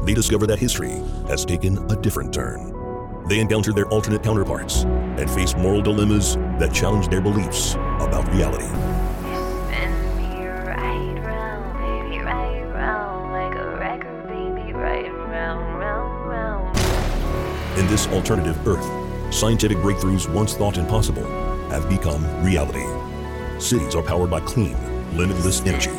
They 0.05 0.13
discover 0.13 0.47
that 0.47 0.59
history 0.59 1.01
has 1.27 1.45
taken 1.45 1.77
a 1.91 1.95
different 1.95 2.33
turn. 2.33 2.73
They 3.27 3.39
encounter 3.39 3.71
their 3.71 3.87
alternate 3.87 4.23
counterparts 4.23 4.83
and 4.83 5.29
face 5.29 5.55
moral 5.55 5.81
dilemmas 5.81 6.35
that 6.59 6.73
challenge 6.73 7.07
their 7.07 7.21
beliefs 7.21 7.75
about 7.75 8.27
reality. 8.33 8.67
In 17.79 17.87
this 17.87 18.07
alternative 18.07 18.67
Earth, 18.67 19.33
scientific 19.33 19.77
breakthroughs 19.77 20.31
once 20.33 20.53
thought 20.55 20.77
impossible 20.77 21.25
have 21.69 21.89
become 21.89 22.23
reality. 22.43 22.85
Cities 23.63 23.95
are 23.95 24.03
powered 24.03 24.29
by 24.29 24.41
clean, 24.41 24.75
limitless 25.15 25.61
energy. 25.61 25.89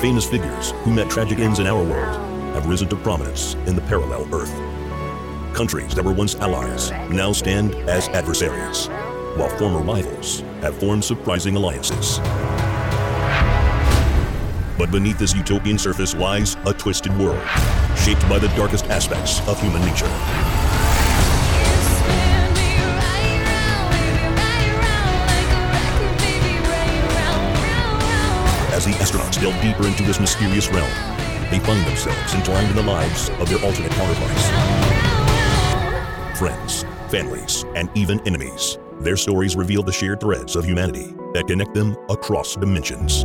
Famous 0.00 0.26
figures 0.26 0.70
who 0.82 0.94
met 0.94 1.10
tragic 1.10 1.38
ends 1.38 1.58
in 1.58 1.66
our 1.66 1.84
world 1.84 2.16
have 2.54 2.64
risen 2.64 2.88
to 2.88 2.96
prominence 2.96 3.52
in 3.66 3.76
the 3.76 3.82
parallel 3.82 4.26
Earth. 4.34 4.50
Countries 5.54 5.94
that 5.94 6.02
were 6.02 6.14
once 6.14 6.36
allies 6.36 6.90
now 7.10 7.32
stand 7.32 7.74
as 7.86 8.08
adversaries, 8.08 8.86
while 9.36 9.50
former 9.58 9.80
rivals 9.80 10.40
have 10.62 10.74
formed 10.74 11.04
surprising 11.04 11.54
alliances. 11.54 12.18
But 14.78 14.90
beneath 14.90 15.18
this 15.18 15.34
utopian 15.34 15.76
surface 15.76 16.14
lies 16.14 16.56
a 16.64 16.72
twisted 16.72 17.14
world, 17.18 17.46
shaped 17.94 18.26
by 18.26 18.38
the 18.38 18.48
darkest 18.56 18.86
aspects 18.86 19.46
of 19.46 19.60
human 19.60 19.82
nature. 19.82 20.49
Delve 29.40 29.60
deeper 29.62 29.86
into 29.86 30.02
this 30.02 30.20
mysterious 30.20 30.68
realm, 30.68 30.90
they 31.50 31.58
find 31.60 31.84
themselves 31.86 32.34
entwined 32.34 32.68
in 32.68 32.76
the 32.76 32.82
lives 32.82 33.30
of 33.40 33.48
their 33.48 33.58
alternate 33.64 33.90
counterparts. 33.92 34.48
Friends, 36.38 36.84
families, 37.10 37.64
and 37.74 37.90
even 37.94 38.20
enemies. 38.26 38.78
Their 39.00 39.16
stories 39.16 39.56
reveal 39.56 39.82
the 39.82 39.92
shared 39.92 40.20
threads 40.20 40.56
of 40.56 40.64
humanity 40.66 41.14
that 41.32 41.46
connect 41.46 41.72
them 41.72 41.96
across 42.10 42.54
dimensions. 42.54 43.24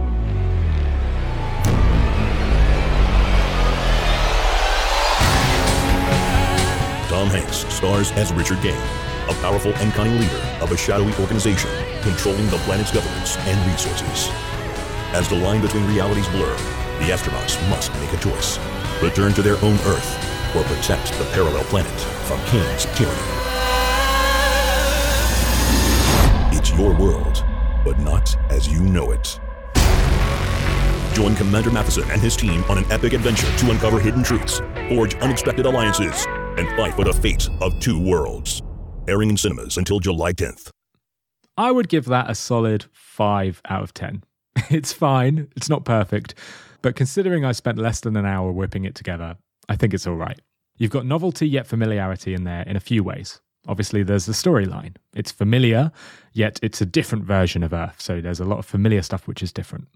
Tom 7.10 7.28
Hanks 7.28 7.66
stars 7.74 8.12
as 8.14 8.32
Richard 8.34 8.62
Gang, 8.62 8.82
a 9.30 9.34
powerful 9.42 9.74
and 9.76 9.92
cunning 9.94 10.18
leader 10.20 10.42
of 10.62 10.72
a 10.72 10.78
shadowy 10.78 11.14
organization 11.20 11.70
controlling 12.02 12.48
the 12.48 12.58
planet's 12.60 12.92
governments 12.92 13.38
and 13.38 13.72
resources. 13.72 14.55
As 15.16 15.30
the 15.30 15.36
line 15.38 15.62
between 15.62 15.88
realities 15.88 16.28
blur, 16.28 16.58
the 17.00 17.14
astronauts 17.14 17.58
must 17.70 17.90
make 18.02 18.12
a 18.12 18.18
choice 18.18 18.60
return 19.02 19.34
to 19.36 19.42
their 19.42 19.56
own 19.64 19.76
Earth 19.86 20.54
or 20.54 20.64
protect 20.66 21.14
the 21.14 21.24
parallel 21.32 21.64
planet 21.64 22.00
from 22.28 22.38
King's 22.48 22.84
tyranny. 22.98 23.16
It's 26.54 26.70
your 26.72 26.94
world, 26.96 27.46
but 27.86 27.98
not 28.00 28.36
as 28.52 28.68
you 28.68 28.82
know 28.82 29.12
it. 29.12 29.40
Join 31.16 31.34
Commander 31.38 31.72
Matheson 31.72 32.04
and 32.12 32.20
his 32.20 32.36
team 32.36 32.66
on 32.66 32.78
an 32.78 32.92
epic 32.92 33.14
adventure 33.14 33.48
to 33.60 33.72
uncover 33.72 34.02
hidden 34.02 34.22
truths, 34.22 34.60
forge 34.90 35.16
unexpected 35.16 35.66
alliances, 35.66 36.26
and 36.58 36.68
fight 36.76 36.94
for 36.94 37.06
the 37.06 37.14
fate 37.14 37.48
of 37.62 37.80
two 37.80 37.98
worlds. 37.98 38.62
Airing 39.08 39.30
in 39.30 39.38
cinemas 39.38 39.78
until 39.78 40.02
July 40.02 40.34
10th. 40.34 40.72
I 41.56 41.72
would 41.72 41.88
give 41.88 42.04
that 42.04 42.30
a 42.30 42.36
solid 42.36 42.88
5 42.92 43.62
out 43.70 43.82
of 43.82 43.94
10. 43.94 44.24
It's 44.70 44.94
fine, 44.94 45.48
it's 45.56 45.70
not 45.70 45.86
perfect, 45.86 46.36
but 46.82 46.96
considering 46.96 47.46
I 47.46 47.52
spent 47.52 47.78
less 47.78 48.00
than 48.00 48.16
an 48.16 48.26
hour 48.26 48.52
whipping 48.52 48.86
it 48.86 48.96
together, 48.96 49.38
I 49.70 49.76
think 49.76 49.94
it's 49.94 50.08
all 50.08 50.16
right. 50.16 50.40
You've 50.78 50.92
got 50.92 51.06
novelty 51.06 51.48
yet 51.48 51.68
familiarity 51.68 52.34
in 52.34 52.44
there 52.44 52.64
in 52.64 52.76
a 52.76 52.82
few 52.82 53.04
ways. 53.04 53.42
Obviously, 53.68 54.04
there's 54.04 54.26
the 54.26 54.34
storyline. 54.34 54.96
It's 55.16 55.32
familiar, 55.32 55.92
yet 56.34 56.60
it's 56.62 56.82
a 56.82 56.86
different 56.86 57.26
version 57.26 57.64
of 57.64 57.74
Earth, 57.74 58.00
so 58.00 58.22
there's 58.22 58.40
a 58.40 58.46
lot 58.46 58.60
of 58.60 58.66
familiar 58.66 59.02
stuff 59.02 59.28
which 59.28 59.42
is 59.42 59.52
different. 59.52 59.88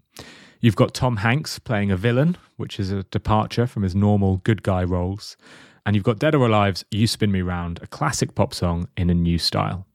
You've 0.60 0.76
got 0.76 0.94
Tom 0.94 1.18
Hanks 1.18 1.58
playing 1.58 1.90
a 1.90 1.96
villain, 1.96 2.36
which 2.56 2.80
is 2.80 2.90
a 2.90 3.04
departure 3.04 3.66
from 3.66 3.82
his 3.82 3.94
normal 3.94 4.38
good 4.38 4.62
guy 4.62 4.84
roles. 4.84 5.36
And 5.86 5.96
you've 5.96 6.04
got 6.04 6.18
Dead 6.18 6.34
or 6.34 6.46
Alive's 6.46 6.84
You 6.90 7.06
Spin 7.06 7.32
Me 7.32 7.40
Round, 7.40 7.80
a 7.82 7.86
classic 7.86 8.34
pop 8.34 8.52
song 8.52 8.88
in 8.96 9.08
a 9.08 9.14
new 9.14 9.38
style. 9.38 9.86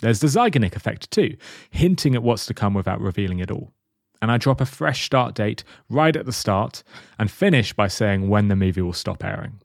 There's 0.00 0.20
the 0.20 0.26
Zeigarnik 0.26 0.76
effect 0.76 1.10
too, 1.10 1.36
hinting 1.70 2.14
at 2.14 2.22
what's 2.22 2.46
to 2.46 2.54
come 2.54 2.74
without 2.74 3.00
revealing 3.00 3.38
it 3.38 3.50
all 3.50 3.72
and 4.22 4.30
I 4.30 4.38
drop 4.38 4.60
a 4.60 4.66
fresh 4.66 5.04
start 5.04 5.34
date 5.34 5.64
right 5.88 6.14
at 6.16 6.26
the 6.26 6.32
start 6.32 6.82
and 7.18 7.30
finish 7.30 7.72
by 7.72 7.88
saying 7.88 8.28
when 8.28 8.48
the 8.48 8.56
movie 8.56 8.82
will 8.82 8.92
stop 8.92 9.22
airing. 9.24 9.60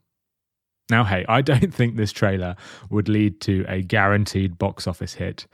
Now, 0.90 1.04
hey, 1.04 1.24
I 1.28 1.40
don't 1.40 1.72
think 1.74 1.96
this 1.96 2.12
trailer 2.12 2.56
would 2.90 3.08
lead 3.08 3.40
to 3.42 3.64
a 3.68 3.82
guaranteed 3.82 4.58
box 4.58 4.86
office 4.86 5.14
hit, 5.14 5.46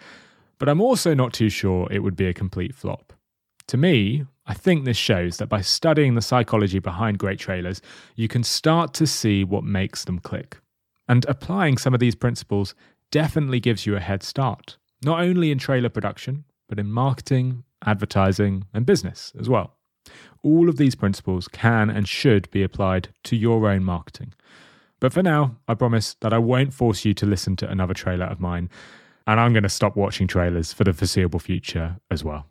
but 0.58 0.68
I'm 0.68 0.80
also 0.80 1.14
not 1.14 1.32
too 1.32 1.50
sure 1.50 1.88
it 1.90 2.02
would 2.02 2.16
be 2.16 2.26
a 2.26 2.34
complete 2.34 2.74
flop. 2.74 3.12
To 3.68 3.76
me, 3.76 4.24
I 4.46 4.54
think 4.54 4.84
this 4.84 4.96
shows 4.96 5.38
that 5.38 5.48
by 5.48 5.60
studying 5.60 6.14
the 6.14 6.22
psychology 6.22 6.78
behind 6.78 7.18
great 7.18 7.38
trailers, 7.38 7.82
you 8.14 8.28
can 8.28 8.44
start 8.44 8.94
to 8.94 9.06
see 9.06 9.42
what 9.42 9.64
makes 9.64 10.04
them 10.04 10.20
click. 10.20 10.58
And 11.08 11.24
applying 11.28 11.76
some 11.76 11.94
of 11.94 12.00
these 12.00 12.14
principles 12.14 12.74
definitely 13.10 13.60
gives 13.60 13.86
you 13.86 13.96
a 13.96 14.00
head 14.00 14.22
start, 14.22 14.78
not 15.04 15.20
only 15.20 15.50
in 15.50 15.58
trailer 15.58 15.88
production, 15.88 16.44
but 16.68 16.78
in 16.78 16.90
marketing, 16.90 17.64
advertising, 17.84 18.64
and 18.72 18.86
business 18.86 19.32
as 19.38 19.48
well. 19.48 19.74
All 20.42 20.68
of 20.68 20.76
these 20.76 20.94
principles 20.94 21.48
can 21.48 21.90
and 21.90 22.08
should 22.08 22.50
be 22.50 22.62
applied 22.62 23.08
to 23.24 23.36
your 23.36 23.68
own 23.68 23.84
marketing. 23.84 24.32
But 25.00 25.12
for 25.12 25.22
now, 25.22 25.56
I 25.68 25.74
promise 25.74 26.14
that 26.20 26.32
I 26.32 26.38
won't 26.38 26.72
force 26.72 27.04
you 27.04 27.12
to 27.14 27.26
listen 27.26 27.56
to 27.56 27.70
another 27.70 27.94
trailer 27.94 28.26
of 28.26 28.40
mine, 28.40 28.70
and 29.26 29.40
I'm 29.40 29.52
going 29.52 29.62
to 29.64 29.68
stop 29.68 29.96
watching 29.96 30.26
trailers 30.26 30.72
for 30.72 30.84
the 30.84 30.92
foreseeable 30.92 31.40
future 31.40 31.96
as 32.10 32.24
well. 32.24 32.46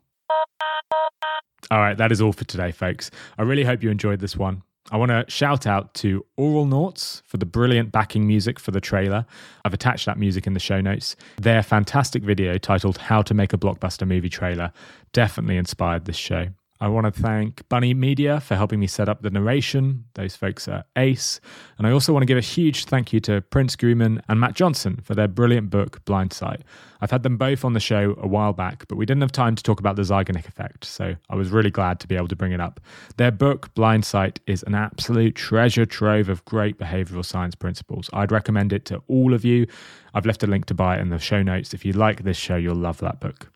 All 1.72 1.80
right, 1.80 1.98
that 1.98 2.12
is 2.12 2.22
all 2.22 2.34
for 2.34 2.44
today, 2.44 2.72
folks. 2.72 3.10
I 3.38 3.42
really 3.42 3.64
hope 3.64 3.82
you 3.82 3.90
enjoyed 3.90 4.20
this 4.20 4.38
one. 4.38 4.62
I 4.92 4.98
want 4.98 5.10
to 5.10 5.26
shout 5.28 5.66
out 5.66 5.94
to 5.96 6.24
Auralnauts 6.38 7.24
for 7.26 7.38
the 7.38 7.46
brilliant 7.46 7.92
backing 7.92 8.28
music 8.28 8.60
for 8.60 8.70
the 8.70 8.80
trailer. 8.80 9.26
I've 9.64 9.74
attached 9.74 10.06
that 10.06 10.20
music 10.20 10.46
in 10.46 10.54
the 10.54 10.60
show 10.60 10.80
notes. 10.80 11.16
Their 11.38 11.64
fantastic 11.64 12.24
video 12.24 12.60
titled 12.60 12.98
How 12.98 13.24
to 13.24 13.34
Make 13.34 13.52
a 13.52 13.58
Blockbuster 13.58 14.08
Movie 14.08 14.30
Trailer 14.30 14.72
definitely 15.12 15.58
inspired 15.58 16.06
this 16.06 16.18
show. 16.18 16.50
I 16.82 16.90
want 16.90 17.06
to 17.06 17.22
thank 17.22 17.68
Bunny 17.70 17.94
Media 17.94 18.42
for 18.42 18.56
helping 18.56 18.82
me 18.82 18.88
set 18.88 19.08
up 19.08 19.22
the 19.22 19.30
narration. 19.30 20.06
Those 20.16 20.36
folks 20.36 20.68
are 20.68 20.84
ace. 20.98 21.40
And 21.78 21.88
I 21.88 21.92
also 21.92 22.12
want 22.12 22.24
to 22.24 22.28
give 22.28 22.38
a 22.38 22.42
huge 22.42 22.84
thank 22.86 23.14
you 23.14 23.22
to 23.22 23.40
Prince 23.42 23.78
Ghuman 23.78 24.22
and 24.28 24.40
Matt 24.42 24.56
Johnson 24.56 25.00
for 25.02 25.16
their 25.16 25.30
brilliant 25.30 25.70
book, 25.70 26.04
Blindsight. 26.04 26.64
I've 27.00 27.12
had 27.12 27.24
them 27.24 27.38
both 27.38 27.64
on 27.64 27.74
the 27.74 27.80
show 27.80 28.16
a 28.20 28.28
while 28.28 28.52
back, 28.52 28.88
but 28.90 28.98
we 28.98 29.06
didn't 29.06 29.22
have 29.22 29.32
time 29.32 29.56
to 29.56 29.64
talk 29.64 29.80
about 29.80 29.96
the 29.96 30.02
Zeigarnik 30.02 30.48
effect, 30.48 30.84
so 30.84 31.16
I 31.30 31.36
was 31.36 31.50
really 31.50 31.72
glad 31.72 32.02
to 32.02 32.08
be 32.08 32.16
able 32.16 32.28
to 32.28 32.36
bring 32.36 32.52
it 32.52 32.60
up. 32.60 32.82
Their 33.16 33.32
book, 33.32 33.74
Blindsight, 33.74 34.42
is 34.46 34.64
an 34.64 34.76
absolute 34.76 35.36
treasure 35.36 35.86
trove 35.86 36.28
of 36.28 36.44
great 36.44 36.78
behavioral 36.78 37.24
science 37.24 37.56
principles. 37.56 38.10
I'd 38.12 38.32
recommend 38.34 38.74
it 38.74 38.84
to 38.86 39.02
all 39.08 39.34
of 39.34 39.46
you. 39.46 39.66
I've 40.14 40.26
left 40.26 40.44
a 40.44 40.48
link 40.48 40.66
to 40.66 40.74
buy 40.74 40.98
it 40.98 41.02
in 41.02 41.10
the 41.10 41.20
show 41.20 41.42
notes. 41.42 41.74
If 41.74 41.86
you 41.86 41.94
like 41.94 42.24
this 42.24 42.38
show, 42.38 42.58
you'll 42.58 42.76
love 42.76 43.00
that 43.00 43.22
book. 43.22 43.52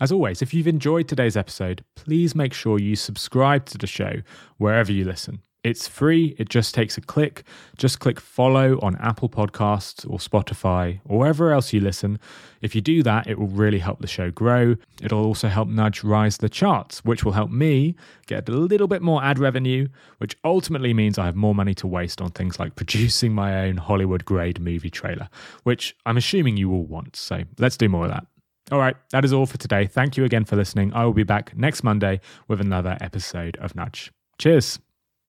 As 0.00 0.10
always, 0.10 0.40
if 0.40 0.54
you've 0.54 0.66
enjoyed 0.66 1.08
today's 1.08 1.36
episode, 1.36 1.84
please 1.94 2.34
make 2.34 2.54
sure 2.54 2.78
you 2.78 2.96
subscribe 2.96 3.66
to 3.66 3.76
the 3.76 3.86
show 3.86 4.22
wherever 4.56 4.90
you 4.90 5.04
listen. 5.04 5.42
It's 5.62 5.86
free, 5.86 6.34
it 6.38 6.48
just 6.48 6.74
takes 6.74 6.96
a 6.96 7.02
click. 7.02 7.44
Just 7.76 8.00
click 8.00 8.18
follow 8.18 8.78
on 8.80 8.96
Apple 8.96 9.28
Podcasts 9.28 10.08
or 10.08 10.16
Spotify 10.16 11.00
or 11.04 11.18
wherever 11.18 11.52
else 11.52 11.74
you 11.74 11.80
listen. 11.80 12.18
If 12.62 12.74
you 12.74 12.80
do 12.80 13.02
that, 13.02 13.26
it 13.26 13.38
will 13.38 13.48
really 13.48 13.78
help 13.78 14.00
the 14.00 14.06
show 14.06 14.30
grow. 14.30 14.76
It'll 15.02 15.22
also 15.22 15.48
help 15.48 15.68
nudge 15.68 16.02
rise 16.02 16.38
the 16.38 16.48
charts, 16.48 17.04
which 17.04 17.22
will 17.22 17.32
help 17.32 17.50
me 17.50 17.94
get 18.26 18.48
a 18.48 18.52
little 18.52 18.88
bit 18.88 19.02
more 19.02 19.22
ad 19.22 19.38
revenue, 19.38 19.88
which 20.16 20.34
ultimately 20.44 20.94
means 20.94 21.18
I 21.18 21.26
have 21.26 21.36
more 21.36 21.54
money 21.54 21.74
to 21.74 21.86
waste 21.86 22.22
on 22.22 22.30
things 22.30 22.58
like 22.58 22.74
producing 22.74 23.34
my 23.34 23.66
own 23.66 23.76
Hollywood 23.76 24.24
grade 24.24 24.60
movie 24.60 24.88
trailer, 24.88 25.28
which 25.64 25.94
I'm 26.06 26.16
assuming 26.16 26.56
you 26.56 26.72
all 26.72 26.86
want. 26.86 27.16
So 27.16 27.42
let's 27.58 27.76
do 27.76 27.90
more 27.90 28.06
of 28.06 28.12
that. 28.12 28.26
All 28.70 28.78
right, 28.78 28.96
that 29.10 29.24
is 29.24 29.32
all 29.32 29.46
for 29.46 29.58
today. 29.58 29.86
Thank 29.86 30.16
you 30.16 30.24
again 30.24 30.44
for 30.44 30.56
listening. 30.56 30.92
I 30.92 31.04
will 31.04 31.12
be 31.12 31.24
back 31.24 31.56
next 31.56 31.82
Monday 31.82 32.20
with 32.46 32.60
another 32.60 32.96
episode 33.00 33.56
of 33.56 33.74
Nudge. 33.74 34.12
Cheers. 34.38 34.78